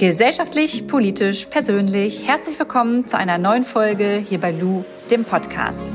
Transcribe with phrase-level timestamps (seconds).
[0.00, 2.26] Gesellschaftlich, politisch, persönlich.
[2.26, 5.92] Herzlich willkommen zu einer neuen Folge hier bei Lou, dem Podcast.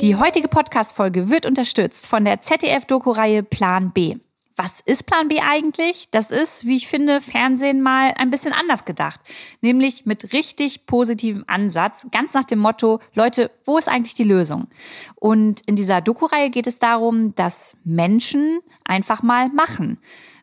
[0.00, 4.14] Die heutige Podcast-Folge wird unterstützt von der ZDF-Doku-Reihe Plan B.
[4.60, 6.10] Was ist Plan B eigentlich?
[6.10, 9.20] Das ist, wie ich finde, Fernsehen mal ein bisschen anders gedacht.
[9.60, 14.66] Nämlich mit richtig positivem Ansatz, ganz nach dem Motto, Leute, wo ist eigentlich die Lösung?
[15.14, 20.00] Und in dieser Doku-Reihe geht es darum, dass Menschen einfach mal machen.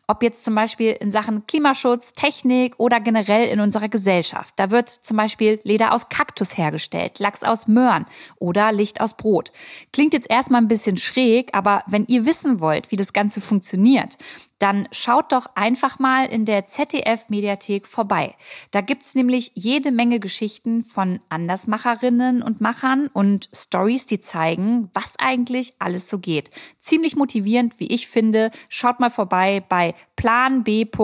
[0.08, 4.54] Ob jetzt zum Beispiel in Sachen Klimaschutz, Technik oder generell in unserer Gesellschaft.
[4.56, 8.06] Da wird zum Beispiel Leder aus Kaktus hergestellt, Lachs aus Möhren
[8.38, 9.50] oder Licht aus Brot.
[9.92, 14.16] Klingt jetzt erstmal ein bisschen schräg, aber wenn ihr wissen wollt, wie das Ganze funktioniert,
[14.58, 18.34] dann schaut doch einfach mal in der ZDF-Mediathek vorbei.
[18.70, 25.16] Da gibt's nämlich jede Menge Geschichten von Andersmacherinnen und Machern und Stories, die zeigen, was
[25.18, 26.50] eigentlich alles so geht.
[26.78, 28.50] Ziemlich motivierend, wie ich finde.
[28.68, 30.94] Schaut mal vorbei bei planb.zdf.de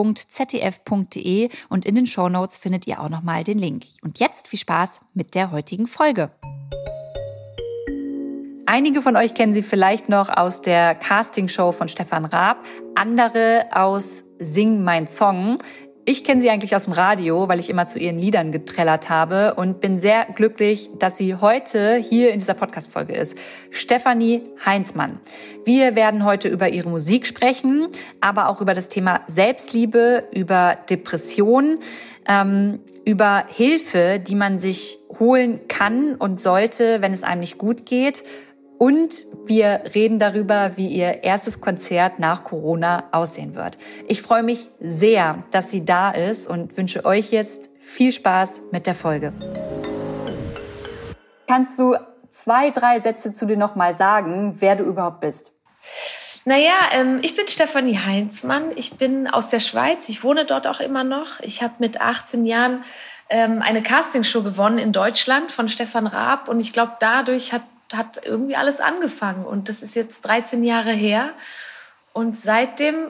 [1.68, 3.84] und in den Shownotes findet ihr auch nochmal den Link.
[4.02, 6.30] Und jetzt viel Spaß mit der heutigen Folge.
[8.66, 14.24] Einige von euch kennen sie vielleicht noch aus der Castingshow von Stefan Raab, andere aus
[14.38, 15.58] Sing mein Song.
[16.04, 19.54] Ich kenne sie eigentlich aus dem Radio, weil ich immer zu ihren Liedern getrellert habe
[19.54, 23.36] und bin sehr glücklich, dass sie heute hier in dieser Podcast-Folge ist.
[23.70, 25.18] Stefanie Heinzmann.
[25.64, 27.88] Wir werden heute über ihre Musik sprechen,
[28.20, 31.78] aber auch über das Thema Selbstliebe, über Depression,
[32.28, 37.86] ähm, über Hilfe, die man sich holen kann und sollte, wenn es einem nicht gut
[37.86, 38.22] geht
[38.82, 43.78] und wir reden darüber, wie ihr erstes Konzert nach Corona aussehen wird.
[44.08, 48.88] Ich freue mich sehr, dass sie da ist und wünsche euch jetzt viel Spaß mit
[48.88, 49.32] der Folge.
[51.46, 51.94] Kannst du
[52.28, 55.52] zwei, drei Sätze zu dir nochmal sagen, wer du überhaupt bist?
[56.44, 58.72] Naja, ähm, ich bin Stefanie Heinzmann.
[58.74, 60.08] Ich bin aus der Schweiz.
[60.08, 61.38] Ich wohne dort auch immer noch.
[61.38, 62.82] Ich habe mit 18 Jahren
[63.30, 66.48] ähm, eine Castingshow gewonnen in Deutschland von Stefan Raab.
[66.48, 67.62] Und ich glaube, dadurch hat
[67.94, 69.44] hat irgendwie alles angefangen.
[69.44, 71.30] Und das ist jetzt 13 Jahre her.
[72.12, 73.08] Und seitdem,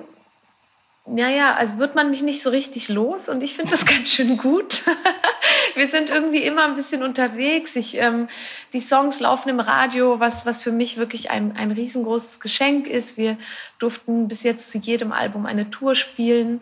[1.06, 3.28] naja, also wird man mich nicht so richtig los.
[3.28, 4.82] Und ich finde das ganz schön gut.
[5.74, 7.76] Wir sind irgendwie immer ein bisschen unterwegs.
[7.76, 8.28] Ich, ähm,
[8.72, 13.16] die Songs laufen im Radio, was, was für mich wirklich ein, ein riesengroßes Geschenk ist.
[13.16, 13.38] Wir
[13.78, 16.60] durften bis jetzt zu jedem Album eine Tour spielen.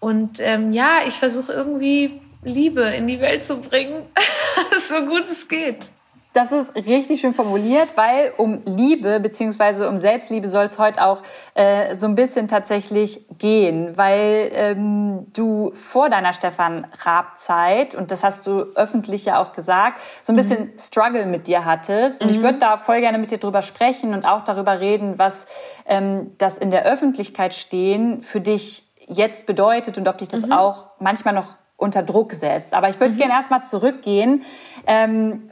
[0.00, 4.06] Und ähm, ja, ich versuche irgendwie Liebe in die Welt zu bringen,
[4.78, 5.90] so gut es geht.
[6.32, 11.22] Das ist richtig schön formuliert, weil um Liebe beziehungsweise um Selbstliebe soll es heute auch
[11.54, 18.24] äh, so ein bisschen tatsächlich gehen, weil ähm, du vor deiner Stefan Raab-Zeit, und das
[18.24, 20.78] hast du öffentlich ja auch gesagt, so ein bisschen mhm.
[20.78, 22.22] Struggle mit dir hattest.
[22.22, 22.36] Und mhm.
[22.36, 25.46] ich würde da voll gerne mit dir drüber sprechen und auch darüber reden, was
[25.86, 30.52] ähm, das in der Öffentlichkeit stehen für dich jetzt bedeutet und ob dich das mhm.
[30.52, 32.72] auch manchmal noch unter Druck setzt.
[32.72, 33.18] Aber ich würde mhm.
[33.18, 34.42] gerne erstmal zurückgehen.
[34.86, 35.50] Ähm,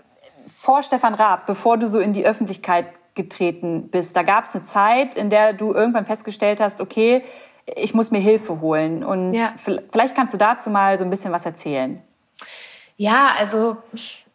[0.61, 2.85] vor Stefan Raab, bevor du so in die Öffentlichkeit
[3.15, 7.25] getreten bist, da gab es eine Zeit, in der du irgendwann festgestellt hast, okay,
[7.65, 9.03] ich muss mir Hilfe holen.
[9.03, 9.55] Und ja.
[9.57, 12.03] vielleicht kannst du dazu mal so ein bisschen was erzählen.
[12.99, 13.79] Ja, also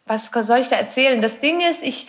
[0.04, 1.22] was soll ich da erzählen?
[1.22, 2.08] Das Ding ist, ich,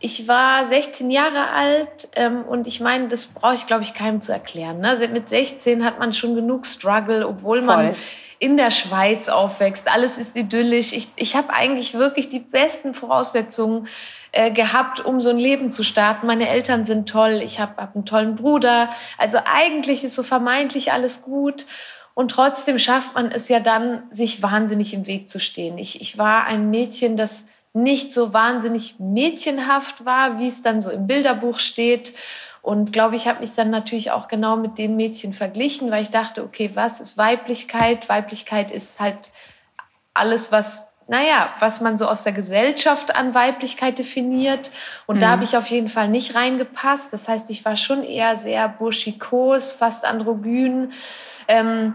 [0.00, 4.22] ich war 16 Jahre alt ähm, und ich meine, das brauche ich, glaube ich, keinem
[4.22, 4.80] zu erklären.
[4.80, 4.96] Ne?
[5.12, 7.66] Mit 16 hat man schon genug Struggle, obwohl Voll.
[7.66, 7.94] man
[8.38, 9.90] in der Schweiz aufwächst.
[9.90, 10.92] Alles ist idyllisch.
[10.92, 13.88] Ich, ich habe eigentlich wirklich die besten Voraussetzungen
[14.32, 16.26] äh, gehabt, um so ein Leben zu starten.
[16.26, 17.40] Meine Eltern sind toll.
[17.42, 18.90] Ich habe hab einen tollen Bruder.
[19.16, 21.66] Also eigentlich ist so vermeintlich alles gut.
[22.14, 25.78] Und trotzdem schafft man es ja dann, sich wahnsinnig im Weg zu stehen.
[25.78, 27.46] Ich, ich war ein Mädchen, das
[27.82, 32.14] nicht so wahnsinnig mädchenhaft war, wie es dann so im Bilderbuch steht.
[32.62, 36.10] Und glaube ich, habe mich dann natürlich auch genau mit den Mädchen verglichen, weil ich
[36.10, 38.08] dachte, okay, was ist Weiblichkeit?
[38.08, 39.30] Weiblichkeit ist halt
[40.14, 44.70] alles, was naja, was man so aus der Gesellschaft an Weiblichkeit definiert.
[45.06, 45.20] Und mhm.
[45.20, 47.14] da habe ich auf jeden Fall nicht reingepasst.
[47.14, 50.92] Das heißt, ich war schon eher sehr burschikos, fast androgyn.
[51.48, 51.94] Ähm,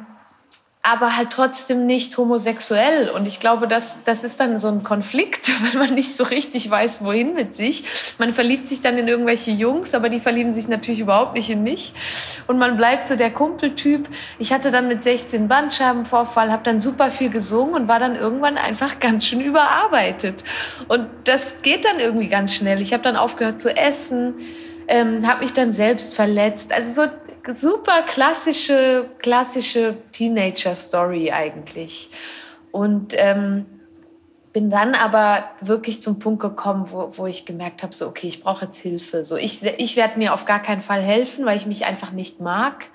[0.85, 3.09] aber halt trotzdem nicht homosexuell.
[3.09, 6.69] Und ich glaube, das, das ist dann so ein Konflikt, weil man nicht so richtig
[6.69, 7.85] weiß, wohin mit sich.
[8.17, 11.63] Man verliebt sich dann in irgendwelche Jungs, aber die verlieben sich natürlich überhaupt nicht in
[11.63, 11.93] mich.
[12.47, 14.09] Und man bleibt so der Kumpeltyp.
[14.39, 18.57] Ich hatte dann mit 16 Bandscheibenvorfall, habe dann super viel gesungen und war dann irgendwann
[18.57, 20.43] einfach ganz schön überarbeitet.
[20.89, 22.81] Und das geht dann irgendwie ganz schnell.
[22.81, 24.35] Ich habe dann aufgehört zu essen.
[24.85, 26.73] Ähm, habe mich dann selbst verletzt.
[26.73, 27.11] Also so
[27.51, 32.09] super klassische, klassische Teenager-Story eigentlich.
[32.71, 33.65] Und ähm,
[34.53, 38.43] bin dann aber wirklich zum Punkt gekommen, wo, wo ich gemerkt habe, so okay, ich
[38.43, 39.23] brauche jetzt Hilfe.
[39.23, 42.39] So ich, ich werde mir auf gar keinen Fall helfen, weil ich mich einfach nicht
[42.39, 42.89] mag.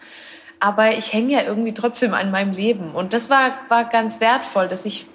[0.60, 2.94] Aber ich hänge ja irgendwie trotzdem an meinem Leben.
[2.94, 5.06] Und das war, war ganz wertvoll, dass ich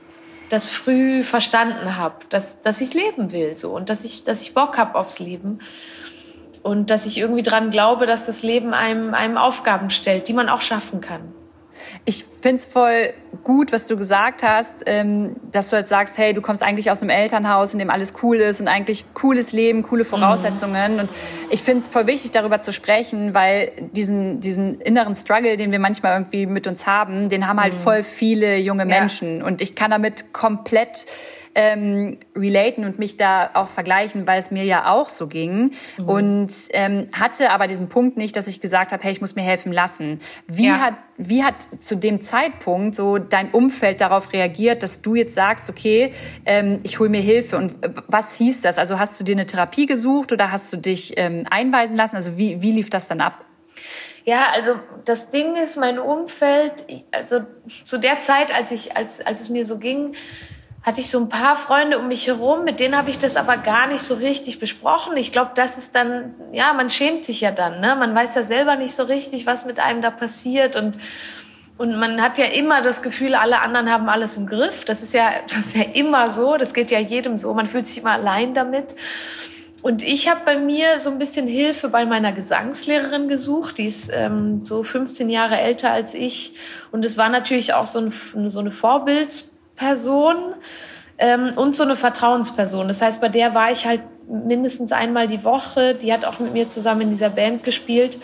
[0.50, 4.54] das früh verstanden habe, dass, dass ich leben will so und dass ich, dass ich
[4.54, 5.60] Bock habe aufs Leben
[6.64, 10.50] und dass ich irgendwie dran glaube, dass das Leben einem, einem Aufgaben stellt, die man
[10.50, 11.34] auch schaffen kann.
[12.06, 13.14] Ich finde es voll
[13.44, 17.02] gut, was du gesagt hast, ähm, dass du halt sagst, hey, du kommst eigentlich aus
[17.02, 20.94] einem Elternhaus, in dem alles cool ist und eigentlich cooles Leben, coole Voraussetzungen.
[20.94, 21.00] Mhm.
[21.00, 21.10] Und
[21.50, 25.80] ich finde es voll wichtig, darüber zu sprechen, weil diesen, diesen inneren Struggle, den wir
[25.80, 27.78] manchmal irgendwie mit uns haben, den haben halt mhm.
[27.78, 29.40] voll viele junge Menschen.
[29.40, 29.46] Ja.
[29.46, 31.06] Und ich kann damit komplett
[31.56, 35.72] ähm, relaten und mich da auch vergleichen, weil es mir ja auch so ging.
[35.98, 36.10] Mhm.
[36.10, 39.44] Und ähm, hatte aber diesen Punkt nicht, dass ich gesagt habe, hey, ich muss mir
[39.44, 40.20] helfen lassen.
[40.48, 40.80] Wie ja.
[40.80, 42.33] hat wie hat zu dem Zeitpunkt
[42.92, 46.14] so dein Umfeld darauf reagiert, dass du jetzt sagst, okay,
[46.46, 47.58] ähm, ich hole mir Hilfe?
[47.58, 47.76] Und
[48.08, 48.78] was hieß das?
[48.78, 52.16] Also hast du dir eine Therapie gesucht oder hast du dich ähm, einweisen lassen?
[52.16, 53.46] Also wie, wie lief das dann ab?
[54.26, 56.74] Ja, also das Ding ist, mein Umfeld,
[57.12, 57.42] also
[57.84, 60.16] zu der Zeit, als ich, als, als es mir so ging,
[60.84, 63.58] hatte ich so ein paar Freunde um mich herum, mit denen habe ich das aber
[63.58, 65.16] gar nicht so richtig besprochen.
[65.16, 67.96] Ich glaube, das ist dann, ja, man schämt sich ja dann, ne?
[67.96, 70.98] Man weiß ja selber nicht so richtig, was mit einem da passiert und
[71.84, 74.86] und man hat ja immer das Gefühl, alle anderen haben alles im Griff.
[74.86, 76.56] Das ist ja, das ist ja immer so.
[76.56, 77.54] Das geht ja jedem so.
[77.54, 78.96] Man fühlt sich immer allein damit.
[79.82, 83.80] Und ich habe bei mir so ein bisschen Hilfe bei meiner Gesangslehrerin gesucht.
[83.80, 86.56] Die ist ähm, so 15 Jahre älter als ich.
[86.94, 90.38] Und es war natürlich auch so, ein, so eine Vorbilds Person
[91.18, 92.88] ähm, und so eine Vertrauensperson.
[92.88, 95.96] Das heißt, bei der war ich halt mindestens einmal die Woche.
[95.96, 98.20] Die hat auch mit mir zusammen in dieser Band gespielt.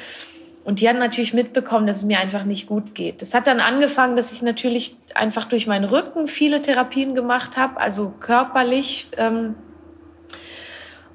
[0.70, 3.24] Und die hat natürlich mitbekommen, dass es mir einfach nicht gut geht.
[3.24, 7.82] Das hat dann angefangen, dass ich natürlich einfach durch meinen Rücken viele Therapien gemacht habe,
[7.82, 9.08] also körperlich.
[9.18, 9.56] Ähm,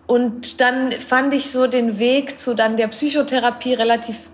[0.09, 4.33] und dann fand ich so den Weg zu dann der Psychotherapie relativ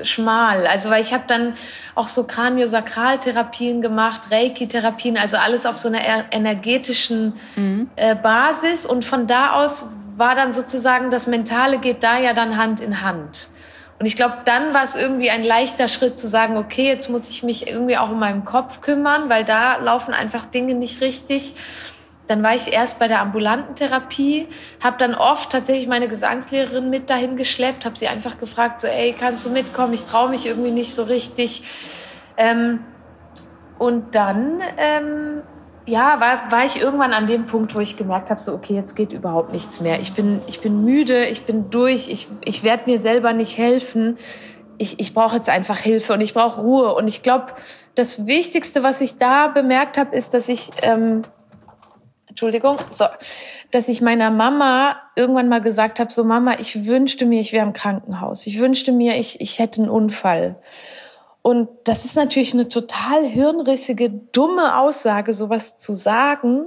[0.00, 0.66] schmal.
[0.66, 1.52] Also weil ich habe dann
[1.94, 7.90] auch so Kraniosakraltherapien gemacht, Reiki-Therapien, also alles auf so einer energetischen mhm.
[7.96, 8.86] äh, Basis.
[8.86, 13.02] Und von da aus war dann sozusagen das Mentale geht da ja dann Hand in
[13.02, 13.50] Hand.
[13.98, 17.30] Und ich glaube, dann war es irgendwie ein leichter Schritt zu sagen, okay, jetzt muss
[17.30, 21.54] ich mich irgendwie auch um meinen Kopf kümmern, weil da laufen einfach Dinge nicht richtig.
[22.26, 24.48] Dann war ich erst bei der ambulanten Therapie,
[24.82, 29.14] habe dann oft tatsächlich meine Gesangslehrerin mit dahin geschleppt, habe sie einfach gefragt, so, ey,
[29.18, 29.94] kannst du mitkommen?
[29.94, 31.62] Ich traue mich irgendwie nicht so richtig.
[32.36, 32.80] Ähm,
[33.78, 35.42] und dann, ähm,
[35.86, 38.96] ja, war, war ich irgendwann an dem Punkt, wo ich gemerkt habe, so, okay, jetzt
[38.96, 40.00] geht überhaupt nichts mehr.
[40.00, 44.18] Ich bin, ich bin müde, ich bin durch, ich, ich werde mir selber nicht helfen.
[44.78, 46.94] Ich, ich brauche jetzt einfach Hilfe und ich brauche Ruhe.
[46.94, 47.46] Und ich glaube,
[47.94, 51.22] das Wichtigste, was ich da bemerkt habe, ist, dass ich ähm,
[52.36, 53.06] Entschuldigung, so,
[53.70, 57.64] dass ich meiner Mama irgendwann mal gesagt habe, so Mama, ich wünschte mir, ich wäre
[57.64, 58.46] im Krankenhaus.
[58.46, 60.56] Ich wünschte mir, ich, ich hätte einen Unfall.
[61.46, 66.64] Und das ist natürlich eine total hirnrissige, dumme Aussage, sowas zu sagen.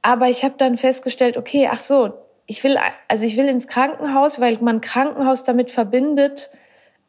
[0.00, 2.12] Aber ich habe dann festgestellt, okay, ach so,
[2.46, 6.50] ich will, also ich will ins Krankenhaus, weil man Krankenhaus damit verbindet,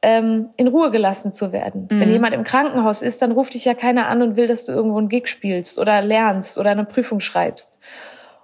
[0.01, 1.87] ähm, in Ruhe gelassen zu werden.
[1.91, 1.99] Mhm.
[1.99, 4.71] Wenn jemand im Krankenhaus ist, dann ruft dich ja keiner an und will, dass du
[4.71, 7.79] irgendwo einen Gig spielst oder lernst oder eine Prüfung schreibst.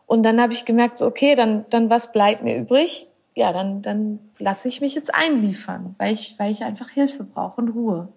[0.06, 3.07] Und dann habe ich gemerkt, so, okay, dann, dann was bleibt mir übrig?
[3.33, 7.60] Ja, dann, dann lasse ich mich jetzt einliefern, weil ich, weil ich einfach Hilfe brauche
[7.60, 8.10] und Ruhe.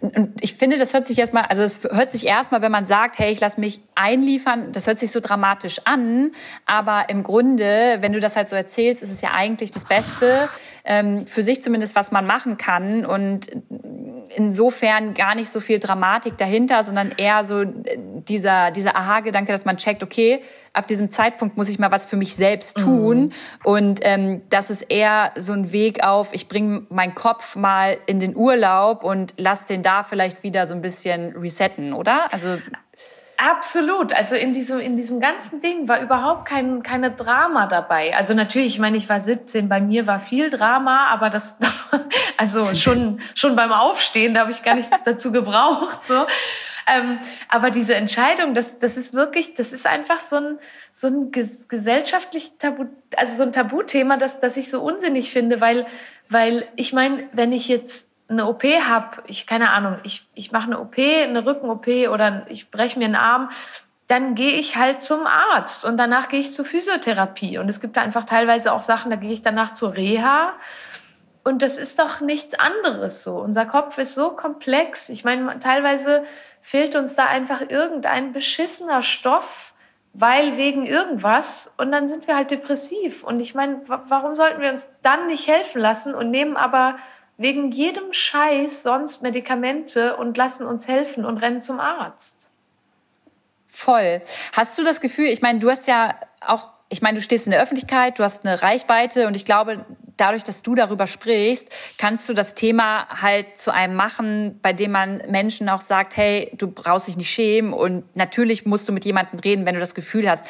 [0.00, 3.18] Und ich finde, das hört sich erstmal, also es hört sich erstmal, wenn man sagt,
[3.18, 6.32] hey, ich lasse mich einliefern, das hört sich so dramatisch an,
[6.66, 10.48] aber im Grunde, wenn du das halt so erzählst, ist es ja eigentlich das Beste,
[11.26, 13.46] für sich zumindest, was man machen kann und
[14.34, 19.76] insofern gar nicht so viel Dramatik dahinter, sondern eher so dieser, dieser Aha-Gedanke, dass man
[19.76, 20.42] checkt, okay,
[20.72, 23.18] ab diesem Zeitpunkt muss ich mal was für mich selbst tun.
[23.18, 23.32] Mhm.
[23.64, 28.18] Und ähm, das ist eher so ein Weg auf, ich bringe meinen Kopf mal in
[28.18, 32.32] den Urlaub und lass den da vielleicht wieder so ein bisschen resetten, oder?
[32.32, 32.58] Also
[33.42, 34.12] Absolut.
[34.12, 38.14] Also in diesem, in diesem ganzen Ding war überhaupt kein, keine Drama dabei.
[38.14, 41.58] Also natürlich, ich meine, ich war 17, bei mir war viel Drama, aber das,
[42.36, 46.26] also schon, schon beim Aufstehen, da habe ich gar nichts dazu gebraucht, so.
[46.86, 47.18] Ähm,
[47.48, 50.58] aber diese Entscheidung, das, das ist wirklich, das ist einfach so ein,
[50.92, 55.86] so ein gesellschaftlich Tabu, also so ein Tabuthema, das, das ich so unsinnig finde, weil,
[56.28, 60.66] weil ich meine, wenn ich jetzt eine OP habe, ich keine Ahnung, ich, ich mache
[60.66, 63.50] eine OP, eine Rücken-OP oder ich breche mir einen Arm,
[64.06, 67.58] dann gehe ich halt zum Arzt und danach gehe ich zur Physiotherapie.
[67.58, 70.54] Und es gibt da einfach teilweise auch Sachen, da gehe ich danach zur Reha.
[71.44, 73.38] Und das ist doch nichts anderes so.
[73.38, 75.08] Unser Kopf ist so komplex.
[75.08, 76.24] Ich meine, teilweise
[76.60, 79.74] fehlt uns da einfach irgendein beschissener Stoff,
[80.12, 83.22] weil wegen irgendwas und dann sind wir halt depressiv.
[83.22, 86.96] Und ich meine, warum sollten wir uns dann nicht helfen lassen und nehmen aber
[87.40, 92.50] wegen jedem Scheiß sonst Medikamente und lassen uns helfen und rennen zum Arzt?
[93.66, 94.20] Voll.
[94.54, 97.52] Hast du das Gefühl, ich meine, du hast ja auch ich meine, du stehst in
[97.52, 99.84] der Öffentlichkeit, du hast eine Reichweite und ich glaube,
[100.20, 104.92] dadurch, dass du darüber sprichst, kannst du das Thema halt zu einem machen, bei dem
[104.92, 109.04] man Menschen auch sagt, hey, du brauchst dich nicht schämen und natürlich musst du mit
[109.04, 110.44] jemandem reden, wenn du das Gefühl hast.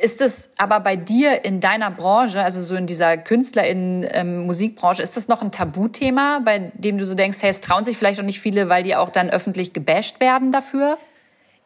[0.00, 5.16] Ist es aber bei dir in deiner Branche, also so in dieser Künstlerin ähm, ist
[5.16, 8.24] das noch ein Tabuthema, bei dem du so denkst, hey, es trauen sich vielleicht auch
[8.24, 10.98] nicht viele, weil die auch dann öffentlich gebasht werden dafür?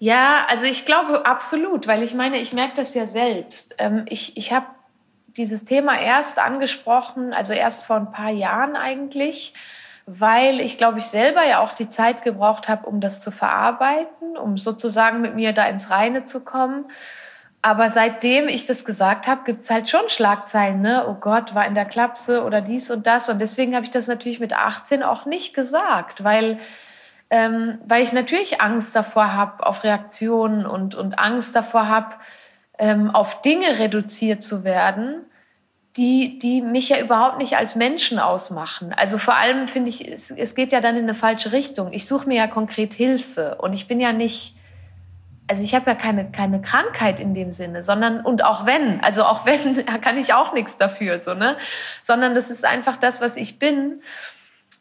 [0.00, 3.74] Ja, also ich glaube absolut, weil ich meine, ich merke das ja selbst.
[3.78, 4.66] Ähm, ich ich habe
[5.38, 9.54] dieses Thema erst angesprochen, also erst vor ein paar Jahren eigentlich,
[10.06, 14.36] weil ich glaube ich selber ja auch die Zeit gebraucht habe, um das zu verarbeiten,
[14.36, 16.86] um sozusagen mit mir da ins Reine zu kommen.
[17.62, 21.06] Aber seitdem ich das gesagt habe, gibt's halt schon Schlagzeilen, ne?
[21.08, 23.28] Oh Gott, war in der Klapse oder dies und das.
[23.28, 26.58] Und deswegen habe ich das natürlich mit 18 auch nicht gesagt, weil
[27.30, 32.14] ähm, weil ich natürlich Angst davor habe auf Reaktionen und, und Angst davor habe,
[32.78, 35.24] ähm, auf Dinge reduziert zu werden,
[35.96, 38.92] die, die mich ja überhaupt nicht als Menschen ausmachen.
[38.92, 41.92] Also vor allem finde ich, es, es geht ja dann in eine falsche Richtung.
[41.92, 44.54] Ich suche mir ja konkret Hilfe und ich bin ja nicht,
[45.48, 49.24] also ich habe ja keine, keine Krankheit in dem Sinne, sondern, und auch wenn, also
[49.24, 51.56] auch wenn, kann ich auch nichts dafür, so, ne?
[52.02, 54.02] Sondern das ist einfach das, was ich bin.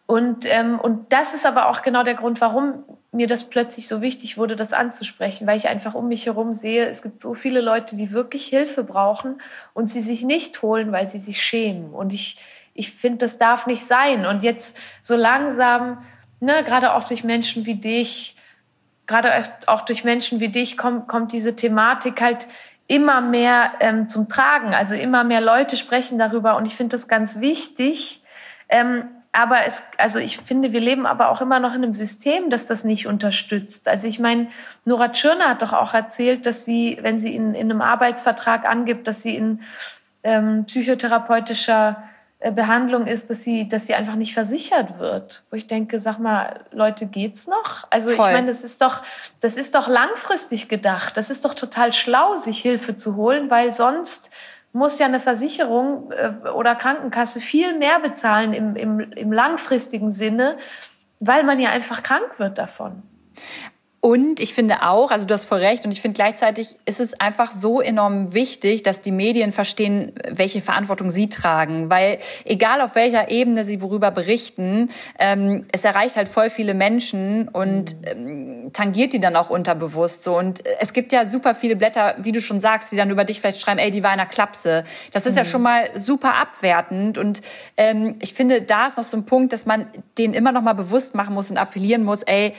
[0.05, 4.01] Und, ähm, und das ist aber auch genau der Grund, warum mir das plötzlich so
[4.01, 7.61] wichtig wurde, das anzusprechen, weil ich einfach um mich herum sehe, es gibt so viele
[7.61, 9.41] Leute, die wirklich Hilfe brauchen
[9.73, 11.91] und sie sich nicht holen, weil sie sich schämen.
[11.91, 12.39] Und ich,
[12.73, 14.25] ich finde, das darf nicht sein.
[14.25, 16.03] Und jetzt so langsam,
[16.39, 18.35] ne, gerade auch durch Menschen wie dich,
[19.07, 22.47] gerade auch durch Menschen wie dich kommt, kommt diese Thematik halt
[22.87, 24.73] immer mehr ähm, zum Tragen.
[24.73, 28.21] Also immer mehr Leute sprechen darüber und ich finde das ganz wichtig,
[28.69, 29.05] ähm,
[29.37, 32.65] aber es, also ich finde, wir leben aber auch immer noch in einem System, das
[32.65, 33.87] das nicht unterstützt.
[33.87, 34.47] Also ich meine,
[34.83, 39.05] Nora Tschirner hat doch auch erzählt, dass sie, wenn sie in, in einem Arbeitsvertrag angibt,
[39.05, 39.61] dass sie in
[40.23, 42.01] ähm, psychotherapeutischer
[42.39, 45.43] äh, Behandlung ist, dass sie, dass sie einfach nicht versichert wird.
[45.51, 47.85] Wo ich denke, sag mal, Leute, geht's noch?
[47.91, 48.25] Also Voll.
[48.25, 49.03] ich meine, das ist doch,
[49.39, 51.15] das ist doch langfristig gedacht.
[51.15, 54.31] Das ist doch total schlau, sich Hilfe zu holen, weil sonst
[54.77, 60.57] muss ja eine Versicherung äh, oder Krankenkasse viel mehr bezahlen im, im, im langfristigen Sinne,
[61.19, 63.03] weil man ja einfach krank wird davon.
[63.99, 67.19] Und ich finde auch, also du hast voll recht, und ich finde gleichzeitig ist es
[67.19, 71.89] einfach so enorm wichtig, dass die Medien verstehen, welche Verantwortung sie tragen.
[71.89, 77.47] Weil egal auf welcher Ebene sie worüber berichten, ähm, es erreicht halt voll viele Menschen
[77.47, 80.37] und ähm, tangiert die dann auch unterbewusst so.
[80.37, 83.41] Und es gibt ja super viele Blätter, wie du schon sagst, die dann über dich
[83.41, 84.83] vielleicht schreiben, ey, die war in einer Klapse.
[85.11, 85.37] Das ist mhm.
[85.39, 87.17] ja schon mal super abwertend.
[87.17, 87.41] Und
[87.77, 89.87] ähm, ich finde, da ist noch so ein Punkt, dass man
[90.19, 92.53] denen immer noch mal bewusst machen muss und appellieren muss, ey,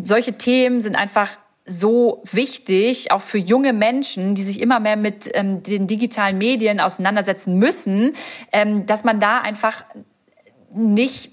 [0.00, 5.30] solche Themen sind einfach so wichtig, auch für junge Menschen, die sich immer mehr mit
[5.34, 8.14] ähm, den digitalen Medien auseinandersetzen müssen,
[8.52, 9.84] ähm, dass man da einfach
[10.72, 11.32] nicht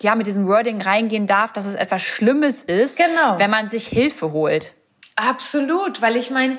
[0.00, 3.38] ja mit diesem Wording reingehen darf, dass es etwas Schlimmes ist, genau.
[3.38, 4.74] wenn man sich Hilfe holt.
[5.16, 6.58] Absolut, weil ich meine,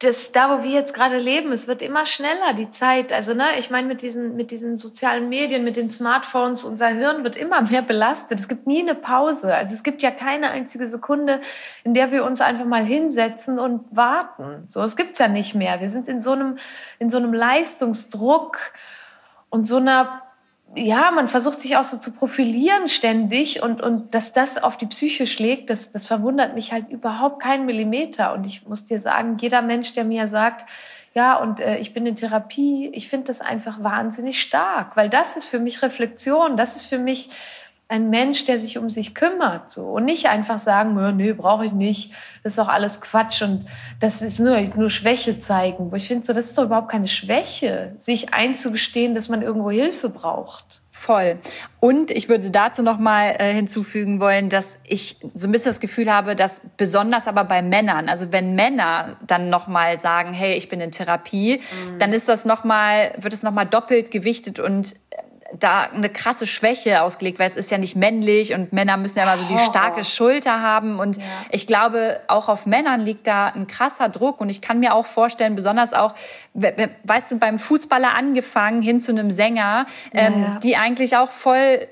[0.00, 3.12] das, da, wo wir jetzt gerade leben, es wird immer schneller, die Zeit.
[3.12, 7.22] Also, ne, ich meine, mit diesen, mit diesen sozialen Medien, mit den Smartphones, unser Hirn
[7.22, 8.40] wird immer mehr belastet.
[8.40, 9.54] Es gibt nie eine Pause.
[9.54, 11.42] Also, es gibt ja keine einzige Sekunde,
[11.84, 14.64] in der wir uns einfach mal hinsetzen und warten.
[14.68, 15.80] So, es gibt's ja nicht mehr.
[15.80, 16.56] Wir sind in so einem,
[16.98, 18.58] in so einem Leistungsdruck
[19.50, 20.22] und so einer
[20.76, 24.86] ja, man versucht sich auch so zu profilieren ständig und, und dass das auf die
[24.86, 28.32] Psyche schlägt, das, das verwundert mich halt überhaupt keinen Millimeter.
[28.34, 30.68] Und ich muss dir sagen, jeder Mensch, der mir sagt,
[31.12, 35.36] ja, und äh, ich bin in Therapie, ich finde das einfach wahnsinnig stark, weil das
[35.36, 37.30] ist für mich Reflexion, das ist für mich
[37.90, 41.72] ein Mensch, der sich um sich kümmert, so und nicht einfach sagen, nee, brauche ich
[41.72, 42.12] nicht,
[42.44, 43.66] das ist doch alles Quatsch und
[43.98, 45.90] das ist nur nur Schwäche zeigen.
[45.90, 49.72] Wo ich finde, so das ist doch überhaupt keine Schwäche, sich einzugestehen, dass man irgendwo
[49.72, 50.80] Hilfe braucht.
[50.92, 51.38] Voll.
[51.80, 55.80] Und ich würde dazu noch mal äh, hinzufügen wollen, dass ich so ein bisschen das
[55.80, 60.54] Gefühl habe, dass besonders aber bei Männern, also wenn Männer dann noch mal sagen, hey,
[60.54, 61.98] ich bin in Therapie, mhm.
[61.98, 64.94] dann ist das noch mal wird es noch mal doppelt gewichtet und
[65.58, 69.24] da eine krasse Schwäche ausgelegt, weil es ist ja nicht männlich und Männer müssen ja
[69.24, 71.22] immer so die starke Schulter haben und ja.
[71.50, 75.06] ich glaube, auch auf Männern liegt da ein krasser Druck und ich kann mir auch
[75.06, 76.14] vorstellen, besonders auch,
[76.54, 80.58] weißt du, beim Fußballer angefangen hin zu einem Sänger, ähm, ja.
[80.62, 81.86] die eigentlich auch voll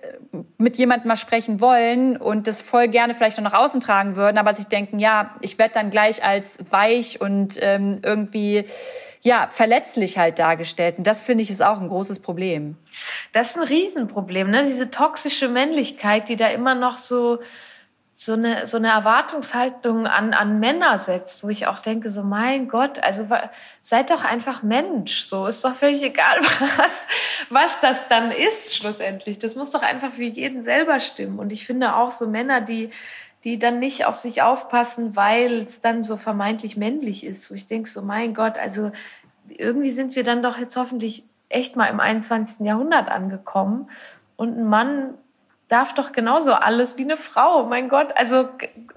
[0.58, 4.38] mit jemandem mal sprechen wollen und das voll gerne vielleicht noch nach außen tragen würden,
[4.38, 8.66] aber sich denken, ja, ich werde dann gleich als weich und ähm, irgendwie
[9.22, 10.98] ja verletzlich halt dargestellt.
[10.98, 12.76] Und das finde ich ist auch ein großes Problem.
[13.32, 14.64] Das ist ein Riesenproblem, ne?
[14.64, 17.38] Diese toxische Männlichkeit, die da immer noch so
[18.20, 22.66] so eine, so eine Erwartungshaltung an, an Männer setzt, wo ich auch denke, so mein
[22.66, 23.28] Gott, also
[23.80, 26.40] seid doch einfach Mensch, so ist doch völlig egal,
[26.76, 27.06] was,
[27.48, 29.38] was das dann ist schlussendlich.
[29.38, 31.38] Das muss doch einfach für jeden selber stimmen.
[31.38, 32.90] Und ich finde auch so Männer, die,
[33.44, 37.66] die dann nicht auf sich aufpassen, weil es dann so vermeintlich männlich ist, wo ich
[37.66, 38.90] denke, so mein Gott, also
[39.48, 42.66] irgendwie sind wir dann doch jetzt hoffentlich echt mal im 21.
[42.66, 43.88] Jahrhundert angekommen
[44.36, 45.14] und ein Mann
[45.68, 47.66] darf doch genauso alles wie eine Frau.
[47.66, 48.48] Mein Gott, also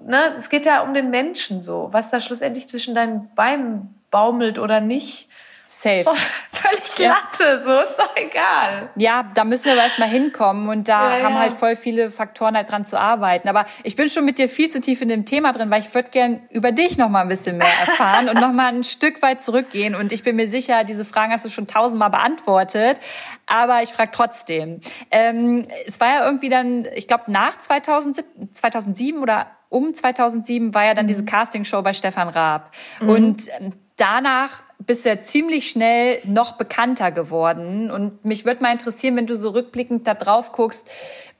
[0.05, 4.57] ne, es geht ja um den Menschen so, was da schlussendlich zwischen deinen Beinen baumelt
[4.57, 5.29] oder nicht.
[5.65, 6.03] Safe.
[6.03, 6.17] Doch
[6.51, 7.15] völlig ja.
[7.15, 8.89] Latte, so ist doch egal.
[8.95, 11.39] Ja, da müssen wir aber erstmal hinkommen und da ja, haben ja.
[11.39, 13.47] halt voll viele Faktoren halt dran zu arbeiten.
[13.47, 15.93] Aber ich bin schon mit dir viel zu tief in dem Thema drin, weil ich
[15.93, 19.21] würde gern über dich noch mal ein bisschen mehr erfahren und noch mal ein Stück
[19.21, 19.95] weit zurückgehen.
[19.95, 22.97] Und ich bin mir sicher, diese Fragen hast du schon tausendmal beantwortet.
[23.45, 24.81] Aber ich frage trotzdem.
[25.09, 30.85] Ähm, es war ja irgendwie dann, ich glaube, nach 2007, 2007 oder um 2007 war
[30.85, 31.07] ja dann mhm.
[31.07, 32.71] diese Castingshow bei Stefan Raab.
[32.99, 33.09] Mhm.
[33.09, 37.91] Und ähm, danach bist du ja ziemlich schnell noch bekannter geworden.
[37.91, 40.89] Und mich würde mal interessieren, wenn du so rückblickend da drauf guckst,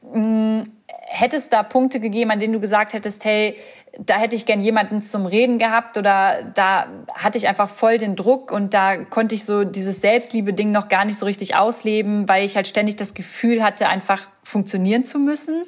[0.03, 0.71] hm,
[1.07, 3.57] hätte es da Punkte gegeben, an denen du gesagt hättest, hey,
[3.99, 8.15] da hätte ich gern jemanden zum Reden gehabt oder da hatte ich einfach voll den
[8.15, 12.45] Druck und da konnte ich so dieses Selbstliebe-Ding noch gar nicht so richtig ausleben, weil
[12.45, 15.65] ich halt ständig das Gefühl hatte, einfach funktionieren zu müssen?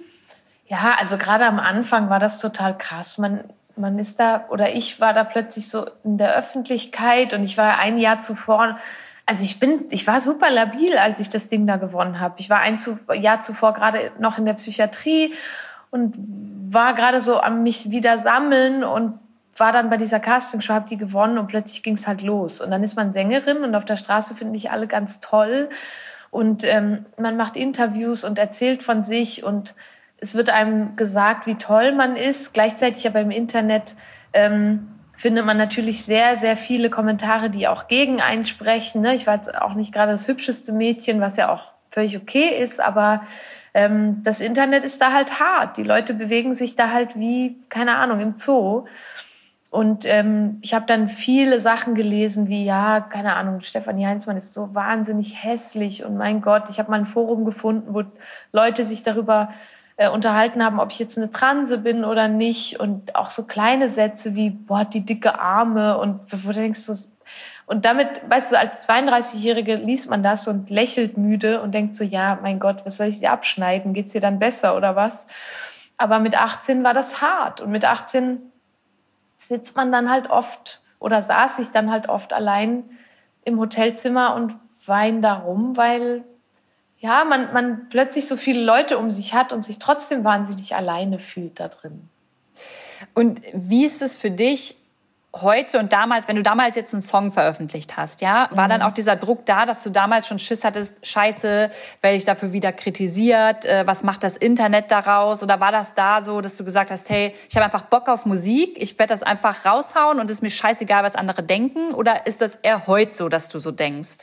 [0.68, 3.18] Ja, also gerade am Anfang war das total krass.
[3.18, 3.44] Man,
[3.76, 7.80] man ist da, oder ich war da plötzlich so in der Öffentlichkeit und ich war
[7.80, 8.78] ein Jahr zuvor,
[9.26, 12.36] also ich bin, ich war super labil, als ich das Ding da gewonnen habe.
[12.38, 12.78] Ich war ein
[13.14, 15.34] Jahr zuvor gerade noch in der Psychiatrie
[15.92, 19.20] und war gerade so am mich wieder sammeln und
[19.58, 22.60] war dann bei dieser Castingshow, habe die gewonnen und plötzlich ging es halt los.
[22.60, 25.70] Und dann ist man Sängerin und auf der Straße finde ich alle ganz toll
[26.34, 29.76] und ähm, man macht Interviews und erzählt von sich und
[30.18, 32.54] es wird einem gesagt, wie toll man ist.
[32.54, 33.96] Gleichzeitig aber im Internet
[34.34, 39.02] ähm, findet man natürlich sehr, sehr viele Kommentare, die auch gegen einsprechen.
[39.02, 39.16] Ne?
[39.16, 42.82] Ich war jetzt auch nicht gerade das hübscheste Mädchen, was ja auch völlig okay ist,
[42.82, 43.22] aber
[43.74, 45.78] ähm, das Internet ist da halt hart.
[45.78, 48.86] Die Leute bewegen sich da halt wie, keine Ahnung, im Zoo.
[49.70, 54.54] Und ähm, ich habe dann viele Sachen gelesen, wie, ja, keine Ahnung, Stefanie Heinzmann ist
[54.54, 58.04] so wahnsinnig hässlich und mein Gott, ich habe mal ein Forum gefunden, wo
[58.52, 59.52] Leute sich darüber
[59.96, 63.90] äh, unterhalten haben, ob ich jetzt eine Transe bin oder nicht und auch so kleine
[63.90, 66.94] Sätze wie, boah, die dicke Arme und wo denkst du,
[67.66, 72.04] und damit, weißt du, als 32-Jährige liest man das und lächelt müde und denkt so,
[72.04, 73.94] ja, mein Gott, was soll ich sie abschneiden?
[73.94, 75.28] Geht's dir dann besser oder was?
[75.98, 78.42] Aber mit 18 war das hart und mit 18
[79.38, 82.84] sitzt man dann halt oft oder saß ich dann halt oft allein
[83.46, 86.24] im Hotelzimmer und wein darum, weil
[87.04, 91.20] ja, man, man plötzlich so viele Leute um sich hat und sich trotzdem wahnsinnig alleine
[91.20, 92.08] fühlt da drin.
[93.14, 94.78] Und wie ist es für dich,
[95.36, 98.70] heute und damals, wenn du damals jetzt einen Song veröffentlicht hast, ja, war mhm.
[98.70, 102.54] dann auch dieser Druck da, dass du damals schon Schiss hattest, scheiße, werde ich dafür
[102.54, 105.42] wieder kritisiert, äh, was macht das Internet daraus?
[105.42, 108.26] Oder war das da so, dass du gesagt hast, hey, ich habe einfach Bock auf
[108.26, 111.96] Musik, ich werde das einfach raushauen und es ist mir scheißegal, was andere denken?
[111.96, 114.20] Oder ist das eher heute so, dass du so denkst?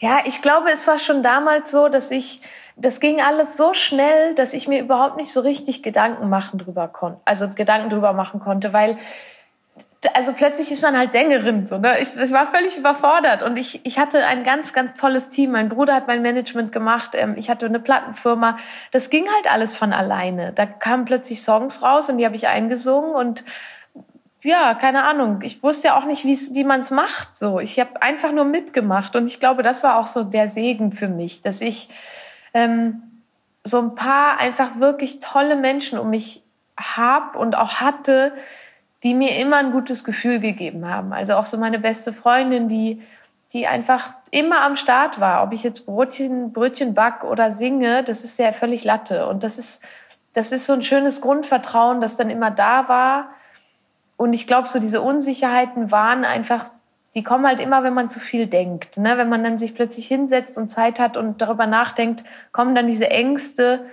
[0.00, 2.40] Ja, ich glaube, es war schon damals so, dass ich
[2.76, 6.88] das ging alles so schnell, dass ich mir überhaupt nicht so richtig Gedanken machen drüber
[6.88, 8.96] konnte, also Gedanken drüber machen konnte, weil
[10.14, 11.66] also plötzlich ist man halt Sängerin.
[11.66, 11.98] So, ne?
[12.00, 15.52] ich, ich war völlig überfordert und ich, ich hatte ein ganz, ganz tolles Team.
[15.52, 17.10] Mein Bruder hat mein Management gemacht.
[17.14, 18.58] Ähm, ich hatte eine Plattenfirma.
[18.92, 20.52] Das ging halt alles von alleine.
[20.52, 23.44] Da kamen plötzlich Songs raus und die habe ich eingesungen und
[24.42, 25.40] ja, keine Ahnung.
[25.42, 27.36] Ich wusste ja auch nicht, wie man es macht.
[27.36, 30.92] So, ich habe einfach nur mitgemacht und ich glaube, das war auch so der Segen
[30.92, 31.88] für mich, dass ich
[32.52, 33.02] ähm,
[33.64, 36.42] so ein paar einfach wirklich tolle Menschen um mich
[36.76, 38.34] hab und auch hatte,
[39.04, 41.12] die mir immer ein gutes Gefühl gegeben haben.
[41.12, 43.02] Also auch so meine beste Freundin, die,
[43.52, 45.44] die einfach immer am Start war.
[45.44, 49.28] Ob ich jetzt Brötchen, Brötchen back oder singe, das ist ja völlig Latte.
[49.28, 49.84] Und das ist,
[50.32, 53.28] das ist so ein schönes Grundvertrauen, das dann immer da war.
[54.16, 56.64] Und ich glaube, so diese Unsicherheiten waren einfach
[57.14, 58.96] die kommen halt immer, wenn man zu viel denkt.
[58.96, 59.16] Ne?
[59.16, 63.08] Wenn man dann sich plötzlich hinsetzt und Zeit hat und darüber nachdenkt, kommen dann diese
[63.08, 63.86] Ängste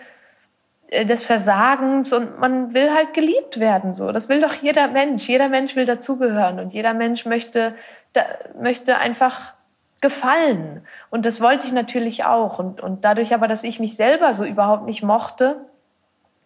[0.91, 3.93] des Versagens und man will halt geliebt werden.
[3.93, 5.27] So, das will doch jeder Mensch.
[5.27, 7.75] Jeder Mensch will dazugehören und jeder Mensch möchte
[8.13, 8.23] da,
[8.59, 9.53] möchte einfach
[10.01, 10.81] gefallen.
[11.09, 12.59] Und das wollte ich natürlich auch.
[12.59, 15.65] Und, und dadurch aber, dass ich mich selber so überhaupt nicht mochte,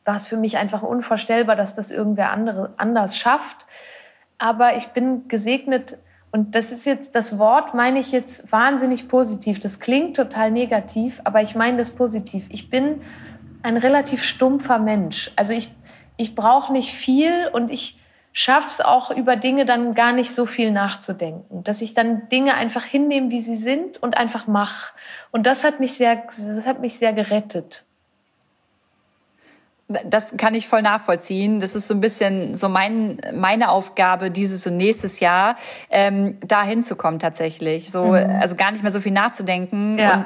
[0.03, 3.65] war es für mich einfach unvorstellbar, dass das irgendwer andere, anders schafft.
[4.37, 5.97] Aber ich bin gesegnet
[6.31, 9.59] und das ist jetzt, das Wort meine ich jetzt wahnsinnig positiv.
[9.59, 12.47] Das klingt total negativ, aber ich meine das positiv.
[12.51, 13.01] Ich bin
[13.65, 15.31] ein relativ stumpfer Mensch.
[15.35, 15.73] Also ich,
[16.17, 17.99] ich brauche nicht viel und ich
[18.31, 21.63] schaffe es auch über Dinge dann gar nicht so viel nachzudenken.
[21.63, 24.93] Dass ich dann Dinge einfach hinnehme, wie sie sind und einfach mache.
[25.31, 27.85] Und das hat mich sehr, das hat mich sehr gerettet.
[29.87, 31.59] Das kann ich voll nachvollziehen.
[31.59, 35.55] Das ist so ein bisschen so mein, meine Aufgabe dieses und nächstes Jahr,
[35.89, 37.91] ähm, da hinzukommen tatsächlich.
[37.91, 38.39] So, mhm.
[38.41, 40.13] also gar nicht mehr so viel nachzudenken ja.
[40.13, 40.25] und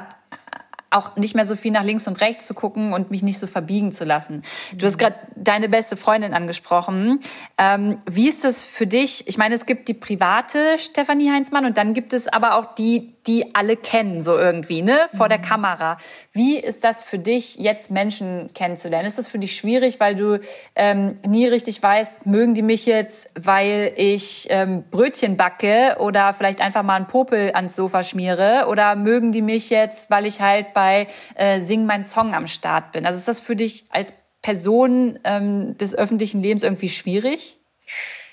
[0.90, 3.46] auch nicht mehr so viel nach links und rechts zu gucken und mich nicht so
[3.46, 4.42] verbiegen zu lassen.
[4.74, 7.20] Du hast gerade deine beste Freundin angesprochen.
[7.58, 9.28] Ähm, wie ist das für dich?
[9.28, 13.14] Ich meine, es gibt die private Stefanie Heinzmann und dann gibt es aber auch die,
[13.26, 15.30] die alle kennen, so irgendwie, ne, vor mhm.
[15.30, 15.96] der Kamera.
[16.32, 19.06] Wie ist das für dich, jetzt Menschen kennenzulernen?
[19.06, 20.40] Ist das für dich schwierig, weil du
[20.74, 26.60] ähm, nie richtig weißt, mögen die mich jetzt, weil ich ähm, Brötchen backe oder vielleicht
[26.60, 28.66] einfach mal einen Popel ans Sofa schmiere?
[28.68, 32.92] Oder mögen die mich jetzt, weil ich halt bei äh, Sing mein Song am Start
[32.92, 33.06] bin?
[33.06, 37.58] Also ist das für dich als Person ähm, des öffentlichen Lebens irgendwie schwierig?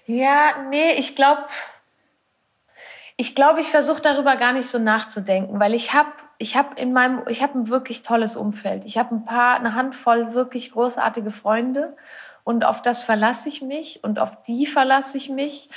[0.06, 1.44] Ja, nee, ich glaube,
[3.18, 6.94] ich glaube, ich versuche darüber gar nicht so nachzudenken, weil ich habe ich habe in
[6.94, 8.84] meinem ich habe ein wirklich tolles Umfeld.
[8.86, 11.96] Ich habe ein paar eine Handvoll wirklich großartige Freunde
[12.44, 15.70] und auf das verlasse ich mich und auf die verlasse ich mich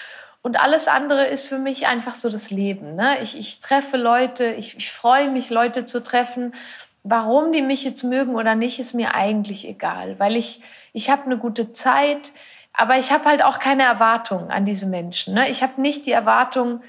[0.42, 2.94] und alles andere ist für mich einfach so das Leben.
[2.94, 3.18] Ne?
[3.22, 6.54] Ich, ich treffe Leute, ich, ich freue mich, Leute zu treffen.
[7.02, 11.24] Warum die mich jetzt mögen oder nicht, ist mir eigentlich egal, weil ich, ich habe
[11.24, 12.32] eine gute Zeit,
[12.72, 15.34] aber ich habe halt auch keine Erwartung an diese Menschen.
[15.34, 15.50] Ne?
[15.50, 16.82] Ich habe nicht die Erwartung,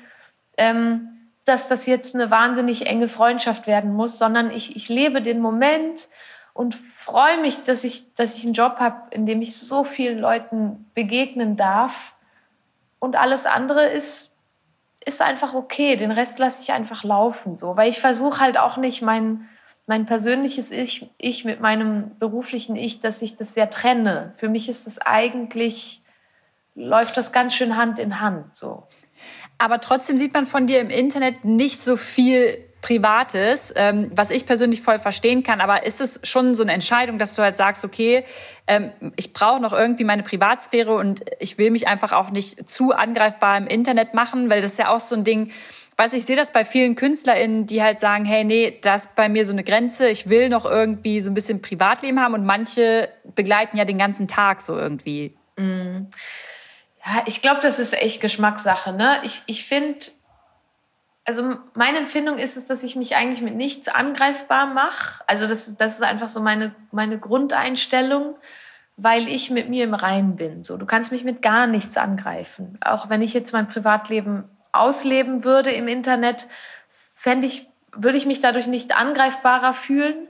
[0.58, 1.12] ähm,
[1.46, 6.08] dass das jetzt eine wahnsinnig enge Freundschaft werden muss, sondern ich, ich lebe den Moment
[6.54, 10.20] und freue mich, dass ich, dass ich einen Job habe, in dem ich so vielen
[10.20, 12.14] Leuten begegnen darf.
[13.00, 14.38] Und alles andere ist,
[15.04, 15.96] ist einfach okay.
[15.96, 17.76] Den Rest lasse ich einfach laufen, so.
[17.76, 19.50] Weil ich versuche halt auch nicht mein,
[19.88, 24.34] mein persönliches ich, ich mit meinem beruflichen Ich, dass ich das sehr trenne.
[24.36, 26.04] Für mich ist es eigentlich,
[26.76, 28.84] läuft das ganz schön Hand in Hand, so
[29.62, 34.48] aber trotzdem sieht man von dir im Internet nicht so viel Privates, ähm, was ich
[34.48, 35.62] persönlich voll verstehen kann.
[35.62, 38.24] Aber ist es schon so eine Entscheidung, dass du halt sagst, okay,
[38.66, 42.92] ähm, ich brauche noch irgendwie meine Privatsphäre und ich will mich einfach auch nicht zu
[42.92, 45.52] angreifbar im Internet machen, weil das ist ja auch so ein Ding,
[45.98, 49.30] Weiß ich sehe das bei vielen KünstlerInnen, die halt sagen, hey, nee, das ist bei
[49.30, 53.10] mir so eine Grenze, ich will noch irgendwie so ein bisschen Privatleben haben und manche
[53.36, 55.36] begleiten ja den ganzen Tag so irgendwie.
[55.58, 56.08] Mm.
[57.06, 58.94] Ja, ich glaube, das ist echt Geschmackssache.
[58.94, 59.20] Ne?
[59.24, 60.06] Ich, ich finde,
[61.26, 65.24] also meine Empfindung ist es, dass ich mich eigentlich mit nichts angreifbar mache.
[65.28, 68.36] Also das, ist, das ist einfach so meine, meine Grundeinstellung,
[68.98, 70.64] weil ich mit mir im Reinen bin.
[70.64, 72.78] So, du kannst mich mit gar nichts angreifen.
[72.82, 76.48] Auch wenn ich jetzt mein Privatleben ausleben würde im Internet,
[76.90, 80.28] fände ich, würde ich mich dadurch nicht angreifbarer fühlen.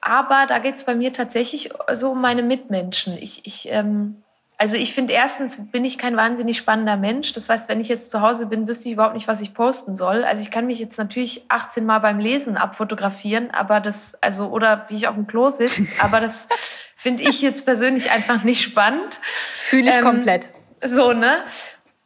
[0.00, 3.18] Aber da geht es bei mir tatsächlich so um meine Mitmenschen.
[3.18, 4.22] Ich, ich ähm,
[4.58, 7.32] also ich finde erstens bin ich kein wahnsinnig spannender Mensch.
[7.34, 9.94] Das heißt, wenn ich jetzt zu Hause bin, wüsste ich überhaupt nicht, was ich posten
[9.94, 10.24] soll.
[10.24, 14.86] Also ich kann mich jetzt natürlich 18 Mal beim Lesen abfotografieren, aber das, also, oder
[14.88, 16.48] wie ich auf dem Klo sitze, aber das
[16.96, 19.20] finde ich jetzt persönlich einfach nicht spannend.
[19.58, 20.48] Fühle ich ähm, komplett.
[20.82, 21.42] So, ne?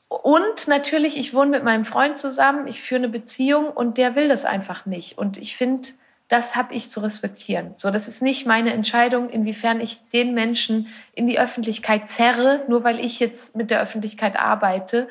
[0.09, 4.29] Und natürlich, ich wohne mit meinem Freund zusammen, ich führe eine Beziehung und der will
[4.29, 5.19] das einfach nicht.
[5.19, 5.91] Und ich finde,
[6.31, 7.73] das habe ich zu respektieren.
[7.77, 12.85] So, das ist nicht meine Entscheidung, inwiefern ich den Menschen in die Öffentlichkeit zerre, nur
[12.85, 15.09] weil ich jetzt mit der Öffentlichkeit arbeite.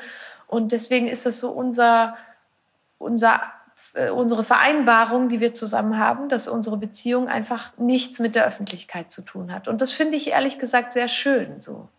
[0.48, 2.16] Und deswegen ist das so unser,
[2.98, 3.42] unser,
[3.96, 9.12] äh, unsere Vereinbarung, die wir zusammen haben, dass unsere Beziehung einfach nichts mit der Öffentlichkeit
[9.12, 9.68] zu tun hat.
[9.68, 11.90] Und das finde ich ehrlich gesagt sehr schön so.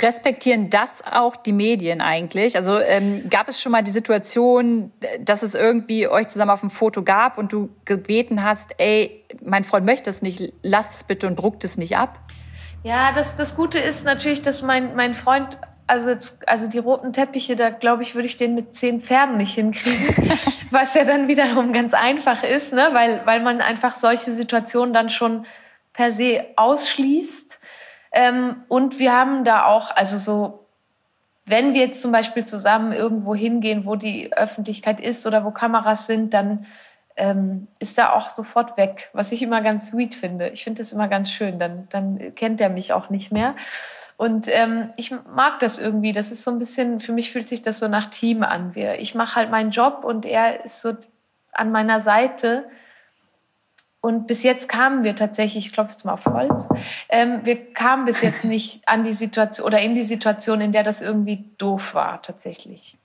[0.00, 2.54] Respektieren das auch die Medien eigentlich?
[2.54, 6.70] Also ähm, gab es schon mal die Situation, dass es irgendwie euch zusammen auf dem
[6.70, 11.26] Foto gab und du gebeten hast, ey, mein Freund möchte es nicht, lass es bitte
[11.26, 12.20] und druckt es nicht ab?
[12.84, 17.12] Ja, das, das Gute ist natürlich, dass mein, mein Freund, also, jetzt, also die roten
[17.12, 20.38] Teppiche, da glaube ich, würde ich den mit zehn Pferden nicht hinkriegen,
[20.70, 22.90] was ja dann wiederum ganz einfach ist, ne?
[22.92, 25.46] weil, weil man einfach solche Situationen dann schon
[25.92, 27.59] per se ausschließt.
[28.12, 30.66] Ähm, und wir haben da auch, also so,
[31.46, 36.06] wenn wir jetzt zum Beispiel zusammen irgendwo hingehen, wo die Öffentlichkeit ist oder wo Kameras
[36.06, 36.66] sind, dann
[37.16, 40.48] ähm, ist er auch sofort weg, was ich immer ganz sweet finde.
[40.48, 43.54] Ich finde das immer ganz schön, dann, dann kennt er mich auch nicht mehr.
[44.16, 46.12] Und ähm, ich mag das irgendwie.
[46.12, 48.74] Das ist so ein bisschen, für mich fühlt sich das so nach Team an.
[48.98, 50.94] Ich mache halt meinen Job und er ist so
[51.52, 52.64] an meiner Seite.
[54.00, 56.68] Und bis jetzt kamen wir tatsächlich, ich klopfe jetzt mal auf Holz,
[57.10, 60.84] ähm, wir kamen bis jetzt nicht an die Situation oder in die Situation, in der
[60.84, 62.96] das irgendwie doof war, tatsächlich.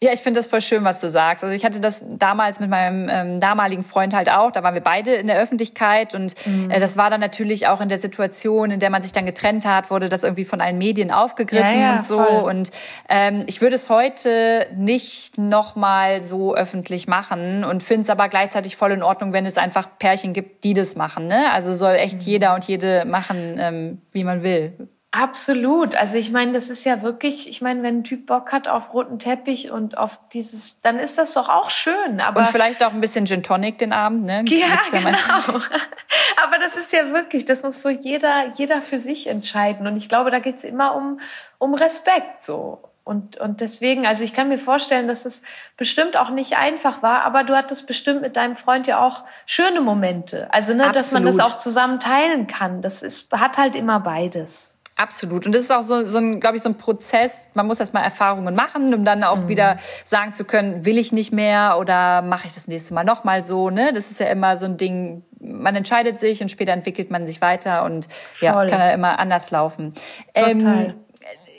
[0.00, 1.42] Ja, ich finde das voll schön, was du sagst.
[1.42, 4.52] Also ich hatte das damals mit meinem ähm, damaligen Freund halt auch.
[4.52, 6.70] Da waren wir beide in der Öffentlichkeit und mhm.
[6.70, 9.64] äh, das war dann natürlich auch in der Situation, in der man sich dann getrennt
[9.64, 12.22] hat, wurde das irgendwie von allen Medien aufgegriffen ja, ja, und so.
[12.22, 12.42] Voll.
[12.48, 12.70] Und
[13.08, 18.76] ähm, ich würde es heute nicht nochmal so öffentlich machen und finde es aber gleichzeitig
[18.76, 21.26] voll in Ordnung, wenn es einfach Pärchen gibt, die das machen.
[21.26, 21.50] Ne?
[21.50, 22.20] Also soll echt mhm.
[22.20, 24.88] jeder und jede machen, ähm, wie man will.
[25.10, 25.96] Absolut.
[25.96, 28.92] Also ich meine, das ist ja wirklich, ich meine, wenn ein Typ Bock hat auf
[28.92, 32.20] roten Teppich und auf dieses, dann ist das doch auch schön.
[32.20, 34.44] Aber und vielleicht auch ein bisschen Gin Tonic den Abend, ne?
[34.48, 35.08] Ja, ja genau.
[36.44, 39.86] aber das ist ja wirklich, das muss so jeder, jeder für sich entscheiden.
[39.86, 41.20] Und ich glaube, da geht's immer um,
[41.56, 42.82] um Respekt so.
[43.08, 45.40] Und, und deswegen, also ich kann mir vorstellen, dass es
[45.78, 49.80] bestimmt auch nicht einfach war, aber du hattest bestimmt mit deinem Freund ja auch schöne
[49.80, 50.52] Momente.
[50.52, 52.82] Also, ne, dass man das auch zusammen teilen kann.
[52.82, 54.77] Das ist, hat halt immer beides.
[54.98, 55.46] Absolut.
[55.46, 57.50] Und das ist auch so, so ein, glaube ich, so ein Prozess.
[57.54, 59.48] Man muss erstmal Erfahrungen machen, um dann auch mhm.
[59.48, 63.42] wieder sagen zu können, will ich nicht mehr oder mache ich das nächste Mal nochmal
[63.42, 63.70] so.
[63.70, 63.92] Ne?
[63.94, 67.40] Das ist ja immer so ein Ding, man entscheidet sich und später entwickelt man sich
[67.40, 68.48] weiter und Voll.
[68.48, 69.94] ja, kann ja immer anders laufen.
[70.34, 70.50] Total.
[70.50, 70.94] Ähm,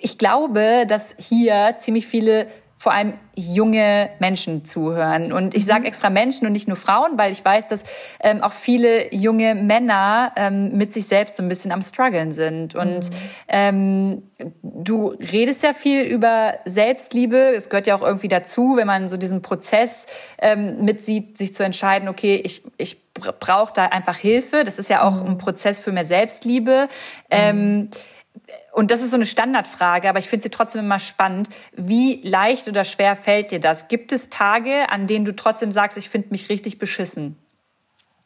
[0.02, 2.48] ich glaube, dass hier ziemlich viele
[2.80, 5.34] vor allem junge Menschen zuhören.
[5.34, 5.88] Und ich sage mhm.
[5.88, 7.84] extra Menschen und nicht nur Frauen, weil ich weiß, dass
[8.22, 12.76] ähm, auch viele junge Männer ähm, mit sich selbst so ein bisschen am struggeln sind.
[12.76, 13.16] Und mhm.
[13.50, 14.24] ähm,
[14.64, 17.54] du redest ja viel über Selbstliebe.
[17.54, 21.64] Es gehört ja auch irgendwie dazu, wenn man so diesen Prozess ähm, mitsieht, sich zu
[21.64, 24.64] entscheiden, okay, ich, ich brauche da einfach Hilfe.
[24.64, 25.32] Das ist ja auch mhm.
[25.32, 26.88] ein Prozess für mehr Selbstliebe.
[27.30, 27.90] Ähm,
[28.74, 31.50] und das ist so eine Standardfrage, aber ich finde sie trotzdem immer spannend.
[31.74, 33.88] Wie leicht oder schwer fällt dir das?
[33.88, 37.38] Gibt es Tage, an denen du trotzdem sagst, ich finde mich richtig beschissen?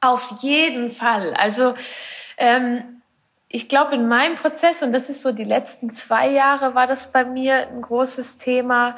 [0.01, 1.33] Auf jeden Fall.
[1.33, 1.75] Also
[2.37, 3.01] ähm,
[3.47, 7.11] ich glaube, in meinem Prozess, und das ist so die letzten zwei Jahre, war das
[7.11, 8.97] bei mir ein großes Thema,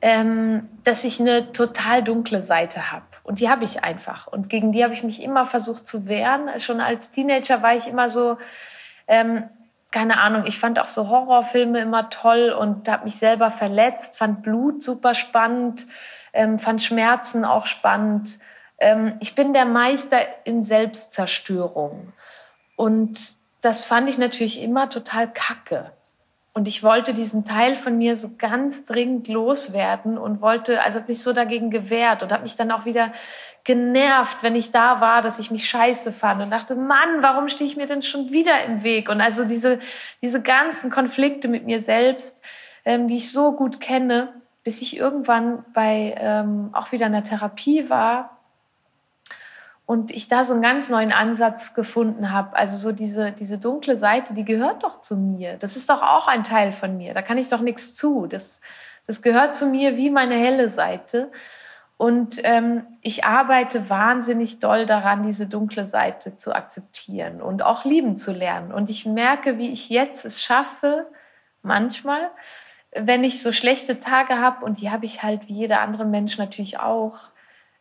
[0.00, 3.04] ähm, dass ich eine total dunkle Seite habe.
[3.22, 4.26] Und die habe ich einfach.
[4.26, 6.60] Und gegen die habe ich mich immer versucht zu wehren.
[6.60, 8.38] Schon als Teenager war ich immer so,
[9.06, 9.44] ähm,
[9.94, 14.42] keine Ahnung, ich fand auch so Horrorfilme immer toll und habe mich selber verletzt, fand
[14.42, 15.86] Blut super spannend,
[16.32, 18.40] ähm, fand Schmerzen auch spannend.
[18.78, 22.12] Ähm, ich bin der Meister in Selbstzerstörung.
[22.74, 23.20] Und
[23.60, 25.92] das fand ich natürlich immer total kacke.
[26.54, 31.22] Und ich wollte diesen Teil von mir so ganz dringend loswerden und wollte, also mich
[31.22, 33.12] so dagegen gewehrt und habe mich dann auch wieder
[33.64, 37.68] genervt, wenn ich da war, dass ich mich scheiße fand und dachte, Mann, warum stehe
[37.68, 39.08] ich mir denn schon wieder im Weg?
[39.08, 39.80] Und also diese,
[40.20, 42.42] diese ganzen Konflikte mit mir selbst,
[42.84, 47.88] ähm, die ich so gut kenne, bis ich irgendwann bei ähm, auch wieder einer Therapie
[47.88, 48.38] war
[49.86, 52.56] und ich da so einen ganz neuen Ansatz gefunden habe.
[52.56, 55.56] Also so diese, diese dunkle Seite, die gehört doch zu mir.
[55.58, 57.12] Das ist doch auch ein Teil von mir.
[57.12, 58.26] Da kann ich doch nichts zu.
[58.26, 58.62] Das,
[59.06, 61.30] das gehört zu mir wie meine helle Seite.
[61.96, 68.16] Und ähm, ich arbeite wahnsinnig doll daran, diese dunkle Seite zu akzeptieren und auch lieben
[68.16, 68.72] zu lernen.
[68.72, 71.06] Und ich merke, wie ich jetzt es schaffe,
[71.62, 72.30] manchmal,
[72.92, 76.36] wenn ich so schlechte Tage habe, und die habe ich halt wie jeder andere Mensch
[76.36, 77.18] natürlich auch,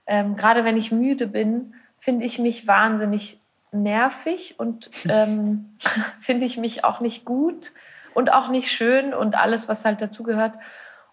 [0.06, 3.40] ähm, gerade wenn ich müde bin, finde ich mich wahnsinnig
[3.72, 5.76] nervig und ähm,
[6.20, 7.74] finde ich mich auch nicht gut
[8.14, 10.54] und auch nicht schön und alles, was halt dazugehört.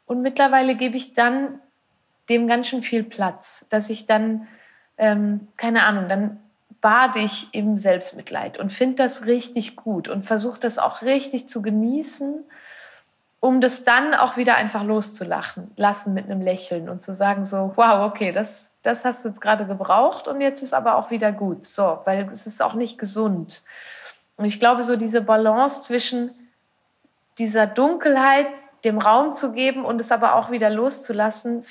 [0.04, 1.60] Und mittlerweile gebe ich dann
[2.28, 4.46] dem ganz schön viel Platz, dass ich dann,
[4.98, 6.38] ähm, keine Ahnung, dann
[6.80, 11.62] bade ich im Selbstmitleid und finde das richtig gut und versuche das auch richtig zu
[11.62, 12.44] genießen,
[13.40, 17.72] um das dann auch wieder einfach loszulachen, lassen mit einem Lächeln und zu sagen so,
[17.76, 21.32] wow, okay, das, das hast du jetzt gerade gebraucht und jetzt ist aber auch wieder
[21.32, 21.64] gut.
[21.64, 23.62] So, weil es ist auch nicht gesund.
[24.36, 26.30] Und ich glaube, so diese Balance zwischen
[27.38, 28.46] dieser Dunkelheit,
[28.84, 31.64] dem Raum zu geben und es aber auch wieder loszulassen,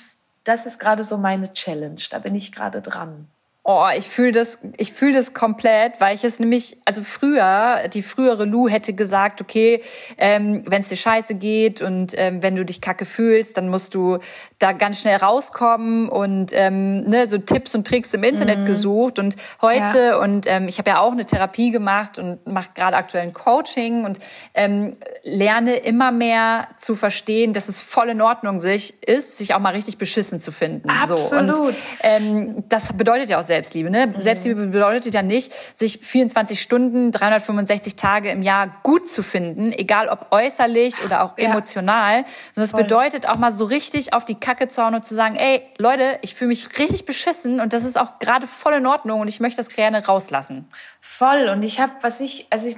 [0.43, 2.01] das ist gerade so meine Challenge.
[2.09, 3.29] Da bin ich gerade dran.
[3.71, 8.01] Oh, ich fühle das, ich fühle das komplett, weil ich es nämlich, also früher, die
[8.01, 9.83] frühere Lou hätte gesagt, okay,
[10.17, 13.93] ähm, wenn es dir scheiße geht und ähm, wenn du dich kacke fühlst, dann musst
[13.93, 14.17] du
[14.57, 18.65] da ganz schnell rauskommen und ähm, ne, so Tipps und Tricks im Internet mhm.
[18.65, 19.19] gesucht.
[19.19, 20.17] Und heute, ja.
[20.17, 24.03] und ähm, ich habe ja auch eine Therapie gemacht und mache gerade aktuell ein Coaching
[24.03, 24.17] und
[24.55, 29.59] ähm, lerne immer mehr zu verstehen, dass es voll in Ordnung sich ist, sich auch
[29.59, 30.89] mal richtig beschissen zu finden.
[30.89, 31.53] Absolut.
[31.53, 31.63] So.
[31.65, 33.89] Und ähm, das bedeutet ja auch sehr Selbstliebe.
[33.89, 34.07] Ne?
[34.07, 34.21] Mhm.
[34.21, 40.07] Selbstliebe bedeutet ja nicht, sich 24 Stunden, 365 Tage im Jahr gut zu finden, egal
[40.07, 41.49] ob äußerlich oder auch ja.
[41.49, 45.15] emotional, sondern es bedeutet auch mal so richtig auf die Kacke zu hauen und zu
[45.15, 48.85] sagen, ey, Leute, ich fühle mich richtig beschissen und das ist auch gerade voll in
[48.85, 50.69] Ordnung und ich möchte das gerne rauslassen.
[51.01, 51.49] Voll.
[51.49, 52.77] Und ich habe, was ich, also ich,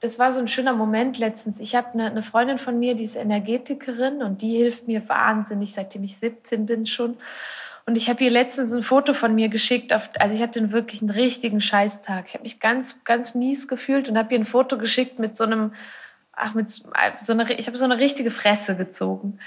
[0.00, 1.58] das war so ein schöner Moment letztens.
[1.58, 5.72] Ich habe eine, eine, Freundin von mir, die ist Energetikerin und die hilft mir wahnsinnig,
[5.72, 7.16] seitdem ich 17 bin schon.
[7.86, 9.92] Und ich habe ihr letztens ein Foto von mir geschickt.
[9.92, 12.26] Auf, also ich hatte wirklich einen richtigen Scheißtag.
[12.26, 15.44] Ich habe mich ganz, ganz mies gefühlt und habe ihr ein Foto geschickt mit so
[15.44, 15.72] einem,
[16.32, 16.90] ach, mit so
[17.32, 19.38] einer, ich habe so eine richtige Fresse gezogen.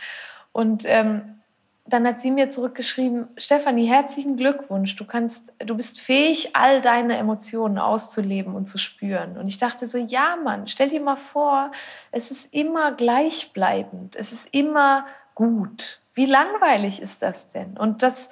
[0.53, 1.39] Und ähm,
[1.85, 4.95] dann hat sie mir zurückgeschrieben, Stefanie, herzlichen Glückwunsch.
[4.95, 9.37] Du kannst, du bist fähig, all deine Emotionen auszuleben und zu spüren.
[9.37, 11.71] Und ich dachte so, ja, Mann, stell dir mal vor,
[12.11, 14.15] es ist immer gleichbleibend.
[14.15, 15.99] Es ist immer gut.
[16.19, 17.77] Wie langweilig ist das denn?
[17.77, 18.29] Und das,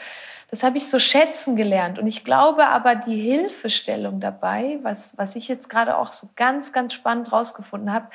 [0.52, 1.98] das habe ich so schätzen gelernt.
[1.98, 6.74] Und ich glaube aber, die Hilfestellung dabei, was, was ich jetzt gerade auch so ganz,
[6.74, 8.08] ganz spannend rausgefunden habe,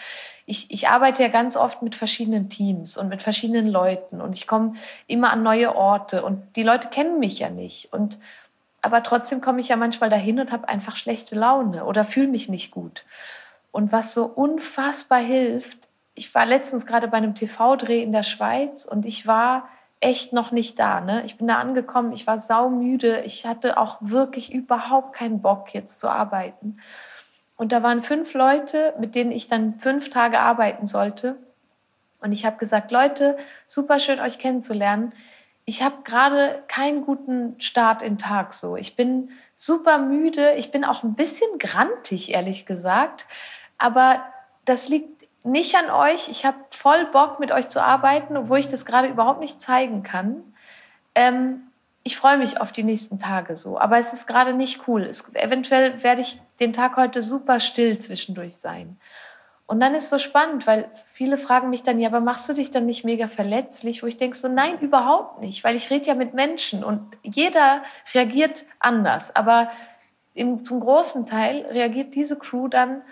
[0.44, 4.46] ich, ich arbeite ja ganz oft mit verschiedenen Teams und mit verschiedenen Leuten und ich
[4.46, 4.74] komme
[5.06, 7.94] immer an neue Orte und die Leute kennen mich ja nicht.
[7.94, 8.18] Und,
[8.82, 12.50] aber trotzdem komme ich ja manchmal dahin und habe einfach schlechte Laune oder fühle mich
[12.50, 13.06] nicht gut.
[13.70, 15.78] Und was so unfassbar hilft,
[16.14, 19.68] ich war letztens gerade bei einem TV-Dreh in der Schweiz und ich war
[20.00, 21.00] echt noch nicht da.
[21.00, 21.22] Ne?
[21.24, 26.00] Ich bin da angekommen, ich war saumüde, ich hatte auch wirklich überhaupt keinen Bock jetzt
[26.00, 26.78] zu arbeiten.
[27.56, 31.36] Und da waren fünf Leute, mit denen ich dann fünf Tage arbeiten sollte.
[32.20, 35.12] Und ich habe gesagt, Leute, super schön euch kennenzulernen.
[35.64, 38.76] Ich habe gerade keinen guten Start in Tag so.
[38.76, 43.26] Ich bin super müde, ich bin auch ein bisschen grantig, ehrlich gesagt.
[43.78, 44.24] Aber
[44.64, 46.28] das liegt nicht an euch.
[46.28, 50.02] Ich habe voll Bock, mit euch zu arbeiten, obwohl ich das gerade überhaupt nicht zeigen
[50.02, 50.42] kann.
[51.14, 51.62] Ähm,
[52.04, 55.02] ich freue mich auf die nächsten Tage so, aber es ist gerade nicht cool.
[55.02, 58.98] Es, eventuell werde ich den Tag heute super still zwischendurch sein.
[59.66, 62.70] Und dann ist so spannend, weil viele fragen mich dann, ja, aber machst du dich
[62.72, 64.02] dann nicht mega verletzlich?
[64.02, 67.82] Wo ich denke so, nein, überhaupt nicht, weil ich rede ja mit Menschen und jeder
[68.12, 69.34] reagiert anders.
[69.34, 69.70] Aber
[70.34, 73.02] im, zum großen Teil reagiert diese Crew dann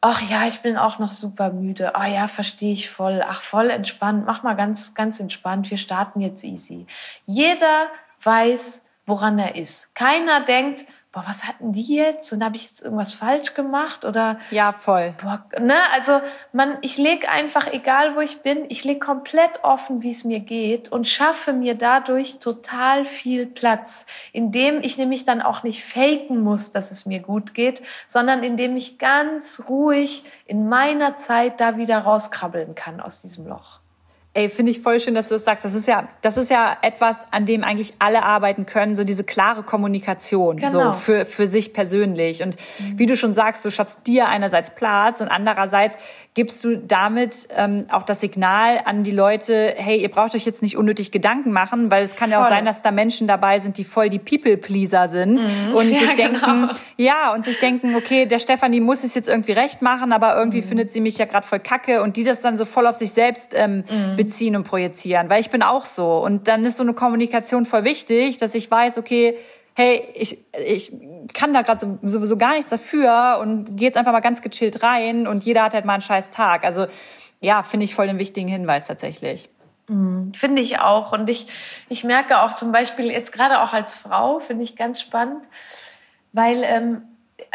[0.00, 1.96] ach ja, ich bin auch noch super müde.
[1.96, 3.22] Ah ja, verstehe ich voll.
[3.26, 4.24] Ach, voll entspannt.
[4.26, 5.70] Mach mal ganz, ganz entspannt.
[5.70, 6.86] Wir starten jetzt easy.
[7.26, 7.88] Jeder
[8.22, 9.94] weiß, woran er ist.
[9.94, 12.30] Keiner denkt, boah, was hatten die jetzt?
[12.34, 14.04] Und habe ich jetzt irgendwas falsch gemacht?
[14.04, 15.14] Oder ja, voll.
[15.22, 15.76] Boah, ne?
[15.94, 16.20] Also
[16.52, 20.40] man, ich lege einfach, egal wo ich bin, ich lege komplett offen, wie es mir
[20.40, 26.42] geht und schaffe mir dadurch total viel Platz, indem ich nämlich dann auch nicht faken
[26.42, 31.78] muss, dass es mir gut geht, sondern indem ich ganz ruhig in meiner Zeit da
[31.78, 33.80] wieder rauskrabbeln kann aus diesem Loch.
[34.36, 35.64] Ey, finde ich voll schön, dass du das sagst.
[35.64, 39.24] Das ist ja, das ist ja etwas, an dem eigentlich alle arbeiten können, so diese
[39.24, 40.92] klare Kommunikation, genau.
[40.92, 42.42] so für, für sich persönlich.
[42.42, 42.98] Und mhm.
[42.98, 45.96] wie du schon sagst, du schaffst dir einerseits Platz und andererseits
[46.34, 50.60] gibst du damit ähm, auch das Signal an die Leute, hey, ihr braucht euch jetzt
[50.60, 53.78] nicht unnötig Gedanken machen, weil es kann ja auch sein, dass da Menschen dabei sind,
[53.78, 55.74] die voll die People-Pleaser sind mhm.
[55.74, 56.72] und ja, sich denken, genau.
[56.98, 60.60] ja, und sich denken, okay, der Stefanie muss es jetzt irgendwie recht machen, aber irgendwie
[60.60, 60.66] mhm.
[60.66, 63.12] findet sie mich ja gerade voll kacke und die das dann so voll auf sich
[63.12, 66.18] selbst ähm, mhm beziehen und projizieren, weil ich bin auch so.
[66.18, 69.36] Und dann ist so eine Kommunikation voll wichtig, dass ich weiß, okay,
[69.74, 70.92] hey, ich, ich
[71.34, 75.26] kann da gerade sowieso gar nichts dafür und gehe jetzt einfach mal ganz gechillt rein
[75.26, 76.64] und jeder hat halt mal einen scheiß Tag.
[76.64, 76.86] Also
[77.40, 79.50] ja, finde ich voll den wichtigen Hinweis tatsächlich.
[79.88, 81.12] Mhm, finde ich auch.
[81.12, 81.46] Und ich,
[81.88, 85.44] ich merke auch zum Beispiel jetzt gerade auch als Frau, finde ich ganz spannend,
[86.32, 87.02] weil ähm,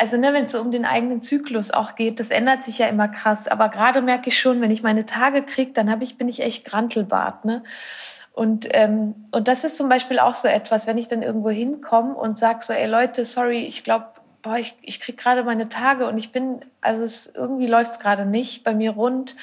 [0.02, 2.88] also ne, wenn es so um den eigenen Zyklus auch geht, das ändert sich ja
[2.88, 3.48] immer krass.
[3.48, 6.42] Aber gerade merke ich schon, wenn ich meine Tage kriege, dann habe ich, bin ich
[6.42, 7.46] echt Grantelbart.
[7.46, 7.62] Ne?
[8.34, 12.16] Und, ähm, und das ist zum Beispiel auch so etwas, wenn ich dann irgendwo hinkomme
[12.16, 14.08] und sage so, ey Leute, sorry, ich glaube,
[14.58, 18.26] ich, ich kriege gerade meine Tage und ich bin, also es, irgendwie läuft es gerade
[18.26, 19.36] nicht bei mir rund.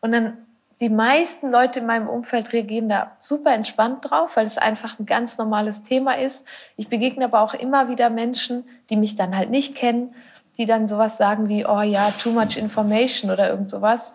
[0.00, 0.38] Und dann
[0.84, 5.06] die meisten Leute in meinem Umfeld reagieren da super entspannt drauf, weil es einfach ein
[5.06, 6.46] ganz normales Thema ist.
[6.76, 10.14] Ich begegne aber auch immer wieder Menschen, die mich dann halt nicht kennen,
[10.58, 14.12] die dann sowas sagen wie, oh ja, too much information oder irgend sowas.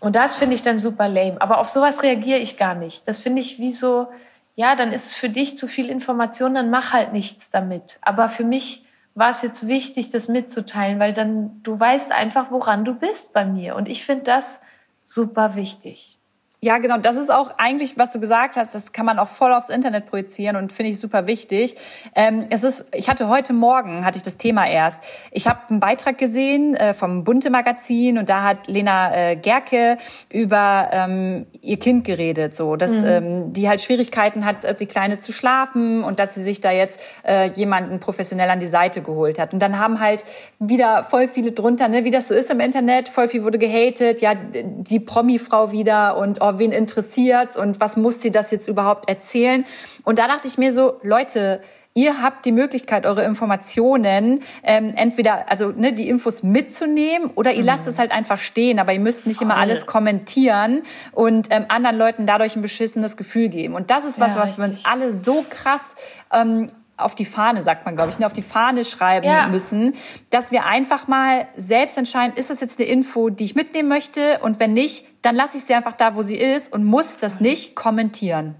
[0.00, 1.40] Und das finde ich dann super lame.
[1.40, 3.06] Aber auf sowas reagiere ich gar nicht.
[3.06, 4.08] Das finde ich wie so,
[4.56, 8.00] ja, dann ist es für dich zu viel Information, dann mach halt nichts damit.
[8.02, 12.84] Aber für mich war es jetzt wichtig, das mitzuteilen, weil dann du weißt einfach, woran
[12.84, 13.76] du bist bei mir.
[13.76, 14.62] Und ich finde das
[15.08, 16.20] super wichtig.
[16.60, 16.98] Ja, genau.
[16.98, 18.74] Das ist auch eigentlich, was du gesagt hast.
[18.74, 21.76] Das kann man auch voll aufs Internet projizieren und finde ich super wichtig.
[22.16, 25.04] Ähm, es ist, ich hatte heute Morgen hatte ich das Thema erst.
[25.30, 29.98] Ich habe einen Beitrag gesehen äh, vom Bunte Magazin und da hat Lena äh, Gerke
[30.32, 33.06] über ähm, ihr Kind geredet, so, dass mhm.
[33.06, 36.72] ähm, die halt Schwierigkeiten hat, äh, die Kleine zu schlafen und dass sie sich da
[36.72, 39.52] jetzt äh, jemanden professionell an die Seite geholt hat.
[39.52, 40.24] Und dann haben halt
[40.58, 43.08] wieder voll viele drunter, ne, wie das so ist im Internet.
[43.08, 48.22] Voll viel wurde gehatet, ja, die Promi-Frau wieder und oh, wen interessiert's und was muss
[48.22, 49.66] sie das jetzt überhaupt erzählen?
[50.04, 51.60] Und da dachte ich mir so, Leute,
[51.98, 57.60] ihr habt die Möglichkeit, eure Informationen ähm, entweder, also ne, die Infos mitzunehmen oder ihr
[57.60, 57.66] mhm.
[57.66, 60.82] lasst es halt einfach stehen, aber ihr müsst nicht immer alles kommentieren
[61.12, 63.74] und ähm, anderen Leuten dadurch ein beschissenes Gefühl geben.
[63.74, 65.96] Und das ist was, ja, was wir uns alle so krass
[66.32, 69.48] ähm, auf die Fahne, sagt man, glaube ich, ne, auf die Fahne schreiben ja.
[69.48, 69.94] müssen,
[70.30, 74.40] dass wir einfach mal selbst entscheiden, ist das jetzt eine Info, die ich mitnehmen möchte?
[74.40, 77.40] Und wenn nicht, dann lasse ich sie einfach da, wo sie ist und muss das
[77.40, 78.56] nicht kommentieren.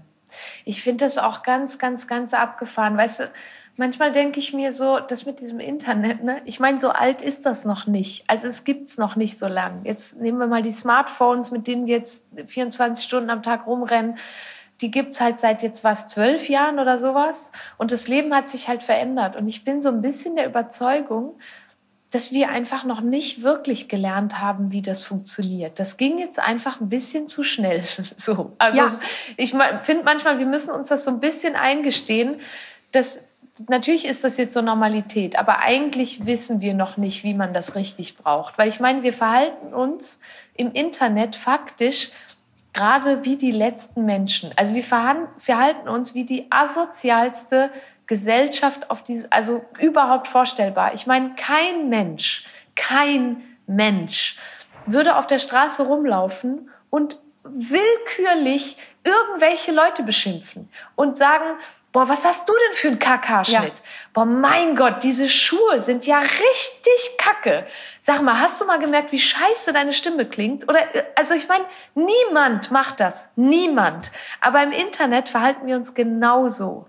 [0.65, 2.95] Ich finde das auch ganz, ganz, ganz abgefahren.
[2.95, 3.23] Weißt du,
[3.75, 6.41] manchmal denke ich mir so, das mit diesem Internet, ne?
[6.45, 8.23] Ich meine, so alt ist das noch nicht.
[8.29, 9.81] Also es gibt's noch nicht so lang.
[9.83, 14.17] Jetzt nehmen wir mal die Smartphones, mit denen wir jetzt 24 Stunden am Tag rumrennen
[14.81, 17.51] die gibt's halt seit jetzt was, zwölf Jahren oder sowas.
[17.77, 19.35] Und das Leben hat sich halt verändert.
[19.35, 21.37] Und ich bin so ein bisschen der Überzeugung,
[22.11, 25.79] dass wir einfach noch nicht wirklich gelernt haben, wie das funktioniert.
[25.79, 27.83] Das ging jetzt einfach ein bisschen zu schnell.
[28.15, 28.99] So, also ja.
[29.37, 29.51] ich
[29.83, 32.41] finde manchmal, wir müssen uns das so ein bisschen eingestehen,
[32.91, 33.27] dass
[33.67, 37.75] natürlich ist das jetzt so Normalität, aber eigentlich wissen wir noch nicht, wie man das
[37.75, 40.21] richtig braucht, weil ich meine, wir verhalten uns
[40.55, 42.09] im Internet faktisch
[42.73, 44.51] gerade wie die letzten Menschen.
[44.55, 47.71] Also wir verhalten uns wie die asozialste
[48.07, 50.93] Gesellschaft auf diese, also überhaupt vorstellbar.
[50.93, 52.45] Ich meine, kein Mensch,
[52.75, 54.37] kein Mensch
[54.85, 61.57] würde auf der Straße rumlaufen und willkürlich irgendwelche Leute beschimpfen und sagen,
[61.91, 63.59] Boah, was hast du denn für einen Kakaschnitt?
[63.61, 63.81] Ja.
[64.13, 67.65] Boah, mein Gott, diese Schuhe sind ja richtig kacke.
[67.99, 70.69] Sag mal, hast du mal gemerkt, wie scheiße deine Stimme klingt?
[70.69, 70.81] Oder,
[71.15, 71.65] also ich meine,
[71.95, 73.31] niemand macht das.
[73.35, 74.11] Niemand.
[74.39, 76.87] Aber im Internet verhalten wir uns genauso.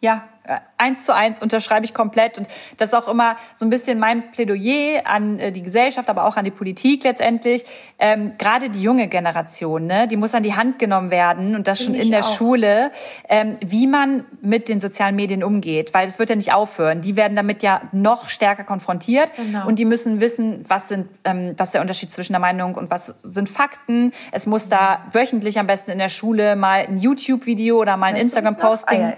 [0.00, 0.37] Ja, äh,
[0.76, 2.38] eins zu eins unterschreibe ich komplett.
[2.38, 6.24] Und das ist auch immer so ein bisschen mein Plädoyer an äh, die Gesellschaft, aber
[6.24, 7.64] auch an die Politik letztendlich.
[7.98, 11.78] Ähm, Gerade die junge Generation, ne, die muss an die Hand genommen werden und das
[11.78, 12.36] Find schon in der auch.
[12.36, 12.92] Schule,
[13.28, 15.92] ähm, wie man mit den sozialen Medien umgeht.
[15.94, 17.00] Weil es wird ja nicht aufhören.
[17.00, 19.66] Die werden damit ja noch stärker konfrontiert genau.
[19.66, 22.90] und die müssen wissen, was sind, ähm, was ist der Unterschied zwischen der Meinung und
[22.90, 24.12] was sind Fakten.
[24.32, 28.16] Es muss da wöchentlich am besten in der Schule mal ein YouTube-Video oder mal ein
[28.16, 29.00] Instagram-Posting.
[29.00, 29.14] Ja,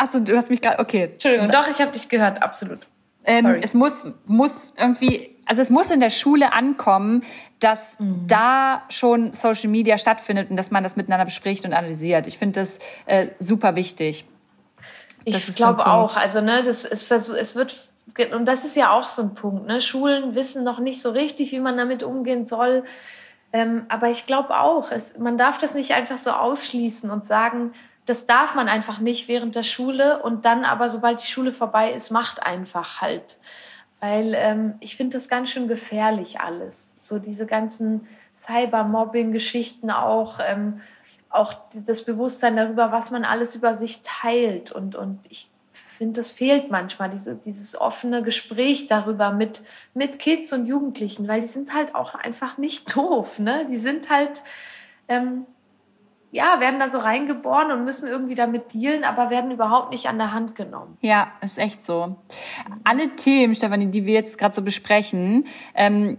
[0.00, 1.10] Achso, du hast mich gerade, okay.
[1.12, 2.78] Entschuldigung, doch, ich habe dich gehört, absolut.
[3.26, 7.22] Ähm, es muss, muss irgendwie, also es muss in der Schule ankommen,
[7.58, 8.26] dass mhm.
[8.26, 12.26] da schon Social Media stattfindet und dass man das miteinander bespricht und analysiert.
[12.26, 14.24] Ich finde das äh, super wichtig.
[15.26, 16.16] Ich glaube so auch.
[16.16, 17.76] Also ne, das es, es wird
[18.32, 19.66] und das ist ja auch so ein Punkt.
[19.66, 19.82] Ne?
[19.82, 22.84] Schulen wissen noch nicht so richtig, wie man damit umgehen soll.
[23.52, 27.72] Ähm, aber ich glaube auch, es, man darf das nicht einfach so ausschließen und sagen,
[28.10, 31.92] das darf man einfach nicht während der Schule und dann aber, sobald die Schule vorbei
[31.92, 33.38] ist, macht einfach halt.
[34.00, 36.96] Weil ähm, ich finde das ganz schön gefährlich alles.
[36.98, 40.80] So diese ganzen Cybermobbing-Geschichten auch, ähm,
[41.28, 44.72] auch das Bewusstsein darüber, was man alles über sich teilt.
[44.72, 49.62] Und, und ich finde, das fehlt manchmal, diese, dieses offene Gespräch darüber mit,
[49.94, 53.38] mit Kids und Jugendlichen, weil die sind halt auch einfach nicht doof.
[53.38, 53.68] Ne?
[53.70, 54.42] Die sind halt,
[55.06, 55.46] ähm,
[56.32, 60.18] ja, werden da so reingeboren und müssen irgendwie damit dealen, aber werden überhaupt nicht an
[60.18, 60.96] der Hand genommen.
[61.00, 62.16] Ja, ist echt so.
[62.84, 66.18] Alle Themen, Stefanie, die wir jetzt gerade so besprechen, ähm,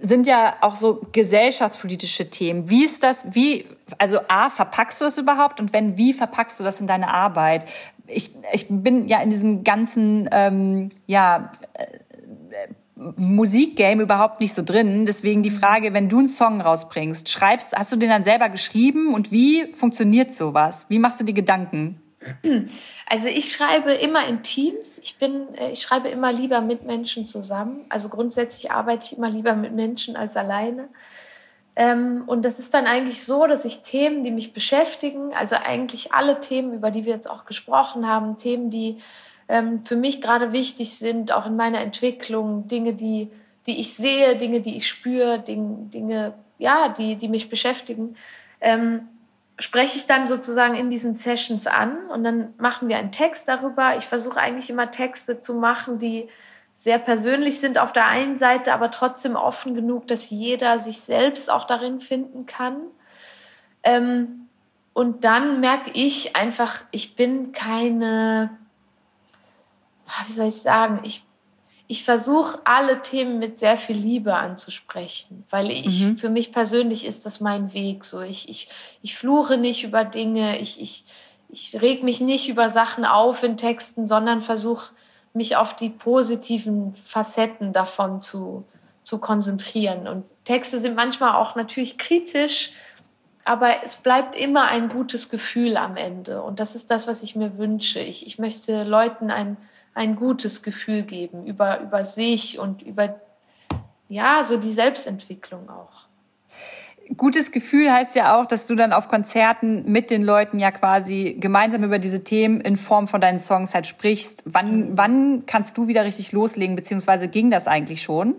[0.00, 2.68] sind ja auch so gesellschaftspolitische Themen.
[2.70, 3.66] Wie ist das, wie,
[3.98, 5.60] also A, verpackst du das überhaupt?
[5.60, 7.66] Und wenn, wie verpackst du das in deine Arbeit?
[8.06, 11.86] Ich, ich bin ja in diesem ganzen, ähm, ja, äh,
[13.16, 15.06] Musikgame überhaupt nicht so drin.
[15.06, 15.54] Deswegen die mhm.
[15.54, 19.72] Frage, wenn du einen Song rausbringst, schreibst, hast du den dann selber geschrieben und wie
[19.72, 20.86] funktioniert sowas?
[20.88, 22.00] Wie machst du die Gedanken?
[23.06, 24.98] Also ich schreibe immer in Teams.
[24.98, 27.86] Ich bin, äh, ich schreibe immer lieber mit Menschen zusammen.
[27.88, 30.88] Also grundsätzlich arbeite ich immer lieber mit Menschen als alleine.
[31.76, 36.12] Ähm, und das ist dann eigentlich so, dass ich Themen, die mich beschäftigen, also eigentlich
[36.12, 38.98] alle Themen, über die wir jetzt auch gesprochen haben, Themen, die
[39.50, 43.30] ähm, für mich gerade wichtig sind, auch in meiner Entwicklung, Dinge, die,
[43.66, 48.14] die ich sehe, Dinge, die ich spüre, Dinge, Dinge ja, die, die mich beschäftigen,
[48.60, 49.08] ähm,
[49.58, 53.96] spreche ich dann sozusagen in diesen Sessions an und dann machen wir einen Text darüber.
[53.96, 56.28] Ich versuche eigentlich immer Texte zu machen, die
[56.72, 61.50] sehr persönlich sind auf der einen Seite, aber trotzdem offen genug, dass jeder sich selbst
[61.50, 62.76] auch darin finden kann.
[63.82, 64.48] Ähm,
[64.92, 68.50] und dann merke ich einfach, ich bin keine,
[70.26, 71.24] wie soll ich sagen, ich
[71.86, 76.16] ich versuche alle Themen mit sehr viel Liebe anzusprechen, weil ich mhm.
[76.16, 78.04] für mich persönlich ist das mein Weg.
[78.04, 78.68] So ich ich
[79.02, 81.04] ich fluche nicht über Dinge, ich ich
[81.48, 84.94] ich reg mich nicht über Sachen auf in Texten, sondern versuche
[85.32, 88.62] mich auf die positiven Facetten davon zu
[89.02, 90.06] zu konzentrieren.
[90.06, 92.70] Und Texte sind manchmal auch natürlich kritisch,
[93.44, 96.42] aber es bleibt immer ein gutes Gefühl am Ende.
[96.42, 97.98] Und das ist das, was ich mir wünsche.
[97.98, 99.56] Ich, ich möchte Leuten ein
[99.94, 103.20] ein gutes Gefühl geben über, über sich und über,
[104.08, 106.06] ja, so die Selbstentwicklung auch.
[107.16, 111.36] Gutes Gefühl heißt ja auch, dass du dann auf Konzerten mit den Leuten ja quasi
[111.40, 114.44] gemeinsam über diese Themen in Form von deinen Songs halt sprichst.
[114.46, 114.98] Wann, mhm.
[114.98, 118.36] wann kannst du wieder richtig loslegen, beziehungsweise ging das eigentlich schon?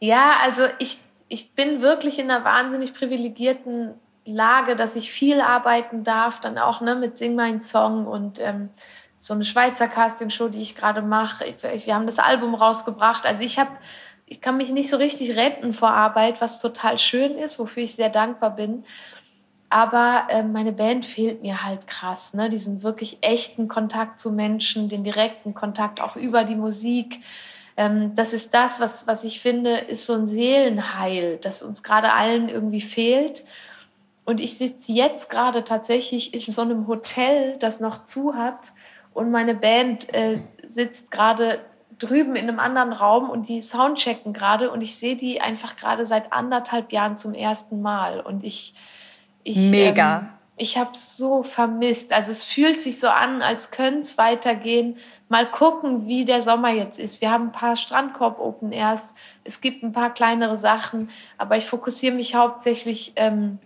[0.00, 0.98] Ja, also ich,
[1.28, 3.94] ich bin wirklich in einer wahnsinnig privilegierten
[4.24, 8.70] Lage, dass ich viel arbeiten darf, dann auch ne, mit Sing Mein Song und ähm,
[9.20, 11.44] so eine Schweizer Castingshow, die ich gerade mache.
[11.84, 13.26] Wir haben das Album rausgebracht.
[13.26, 13.70] Also ich habe,
[14.26, 17.94] ich kann mich nicht so richtig retten vor Arbeit, was total schön ist, wofür ich
[17.94, 18.84] sehr dankbar bin.
[19.68, 22.50] Aber äh, meine Band fehlt mir halt krass, ne?
[22.50, 27.20] Diesen wirklich echten Kontakt zu Menschen, den direkten Kontakt auch über die Musik.
[27.76, 32.12] Ähm, das ist das, was, was ich finde, ist so ein Seelenheil, das uns gerade
[32.12, 33.44] allen irgendwie fehlt.
[34.24, 38.72] Und ich sitze jetzt gerade tatsächlich in so einem Hotel, das noch zu hat
[39.14, 41.60] und meine Band äh, sitzt gerade
[41.98, 46.06] drüben in einem anderen Raum und die soundchecken gerade und ich sehe die einfach gerade
[46.06, 48.20] seit anderthalb Jahren zum ersten Mal.
[48.20, 48.74] Und ich
[49.42, 50.18] ich mega.
[50.18, 52.12] ähm, ich habe so vermisst.
[52.12, 54.96] Also es fühlt sich so an als könnte es weitergehen.
[55.28, 57.20] Mal gucken wie der Sommer jetzt ist.
[57.20, 61.08] Wir haben ein paar Strandkorb Open Airs es gibt ein paar kleinere Sachen.
[61.38, 63.58] Aber ich fokussiere mich hauptsächlich ähm,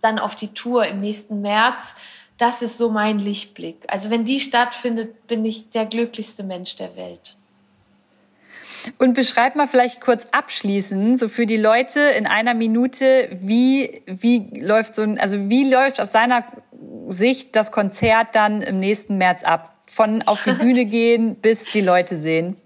[0.00, 1.96] dann auf die Tour im nächsten März
[2.40, 3.76] das ist so mein Lichtblick.
[3.88, 7.36] Also wenn die stattfindet, bin ich der glücklichste Mensch der Welt.
[8.98, 14.58] Und beschreib mal vielleicht kurz abschließend, so für die Leute in einer Minute, wie, wie
[14.58, 16.44] läuft so ein, also wie läuft aus seiner
[17.08, 19.74] Sicht das Konzert dann im nächsten März ab?
[19.86, 22.56] Von auf die Bühne gehen bis die Leute sehen.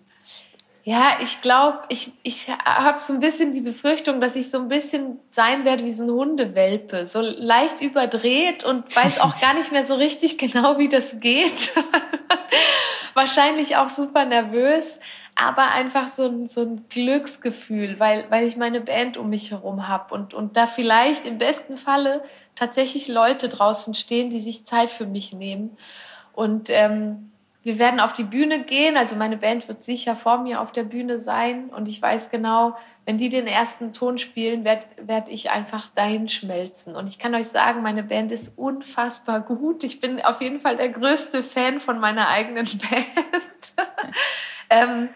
[0.86, 4.68] Ja, ich glaube, ich, ich habe so ein bisschen die Befürchtung, dass ich so ein
[4.68, 9.72] bisschen sein werde wie so ein Hundewelpe, so leicht überdreht und weiß auch gar nicht
[9.72, 11.74] mehr so richtig genau, wie das geht.
[13.14, 15.00] Wahrscheinlich auch super nervös,
[15.34, 19.88] aber einfach so ein, so ein Glücksgefühl, weil, weil ich meine Band um mich herum
[19.88, 22.22] habe und, und da vielleicht im besten Falle
[22.56, 25.78] tatsächlich Leute draußen stehen, die sich Zeit für mich nehmen.
[26.34, 27.30] Und ähm,
[27.64, 28.98] wir werden auf die Bühne gehen.
[28.98, 31.70] Also meine Band wird sicher vor mir auf der Bühne sein.
[31.70, 36.28] Und ich weiß genau, wenn die den ersten Ton spielen, werde werd ich einfach dahin
[36.28, 36.94] schmelzen.
[36.94, 39.82] Und ich kann euch sagen, meine Band ist unfassbar gut.
[39.82, 43.88] Ich bin auf jeden Fall der größte Fan von meiner eigenen Band.
[44.70, 45.08] ähm,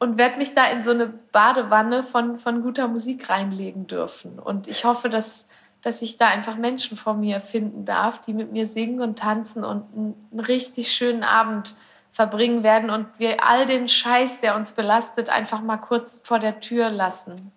[0.00, 4.40] und werde mich da in so eine Badewanne von, von guter Musik reinlegen dürfen.
[4.40, 5.48] Und ich hoffe, dass
[5.84, 9.64] dass ich da einfach Menschen vor mir finden darf, die mit mir singen und tanzen
[9.64, 11.74] und einen richtig schönen Abend
[12.10, 16.60] verbringen werden und wir all den Scheiß, der uns belastet, einfach mal kurz vor der
[16.60, 17.52] Tür lassen.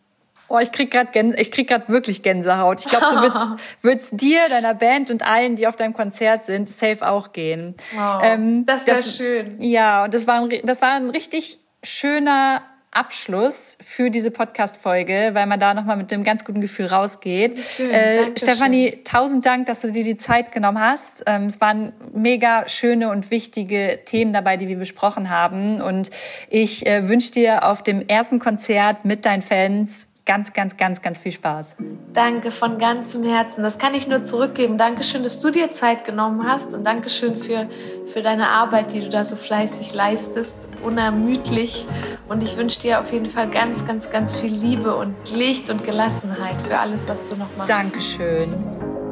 [0.49, 2.82] Oh, ich krieg gerade ich krieg gerade wirklich Gänsehaut.
[2.82, 3.45] Ich glaube, so wird's,
[3.82, 7.75] wird's dir, deiner Band und allen, die auf deinem Konzert sind, safe auch gehen.
[7.97, 9.61] Oh, ähm, das wäre schön.
[9.61, 12.61] Ja, und das war ein, das war ein richtig schöner
[12.97, 17.59] Abschluss für diese Podcast-Folge, weil man da nochmal mit einem ganz guten Gefühl rausgeht.
[17.59, 21.23] Schön, äh, Stefanie, tausend Dank, dass du dir die Zeit genommen hast.
[21.27, 25.79] Ähm, es waren mega schöne und wichtige Themen dabei, die wir besprochen haben.
[25.79, 26.09] Und
[26.49, 31.17] ich äh, wünsche dir auf dem ersten Konzert mit deinen Fans ganz, ganz, ganz, ganz
[31.17, 31.78] viel Spaß.
[32.13, 33.63] Danke von ganzem Herzen.
[33.63, 34.78] Das kann ich nur zurückgeben.
[34.78, 37.67] Dankeschön, dass du dir Zeit genommen hast und Dankeschön für,
[38.07, 41.88] für deine Arbeit, die du da so fleißig leistest, unermüdlich.
[42.28, 45.84] Und ich wünsche dir auf jeden Fall ganz, ganz, ganz viel Liebe und Licht und
[45.84, 47.69] Gelassenheit für alles, was du noch machst.
[47.69, 49.06] Dankeschön.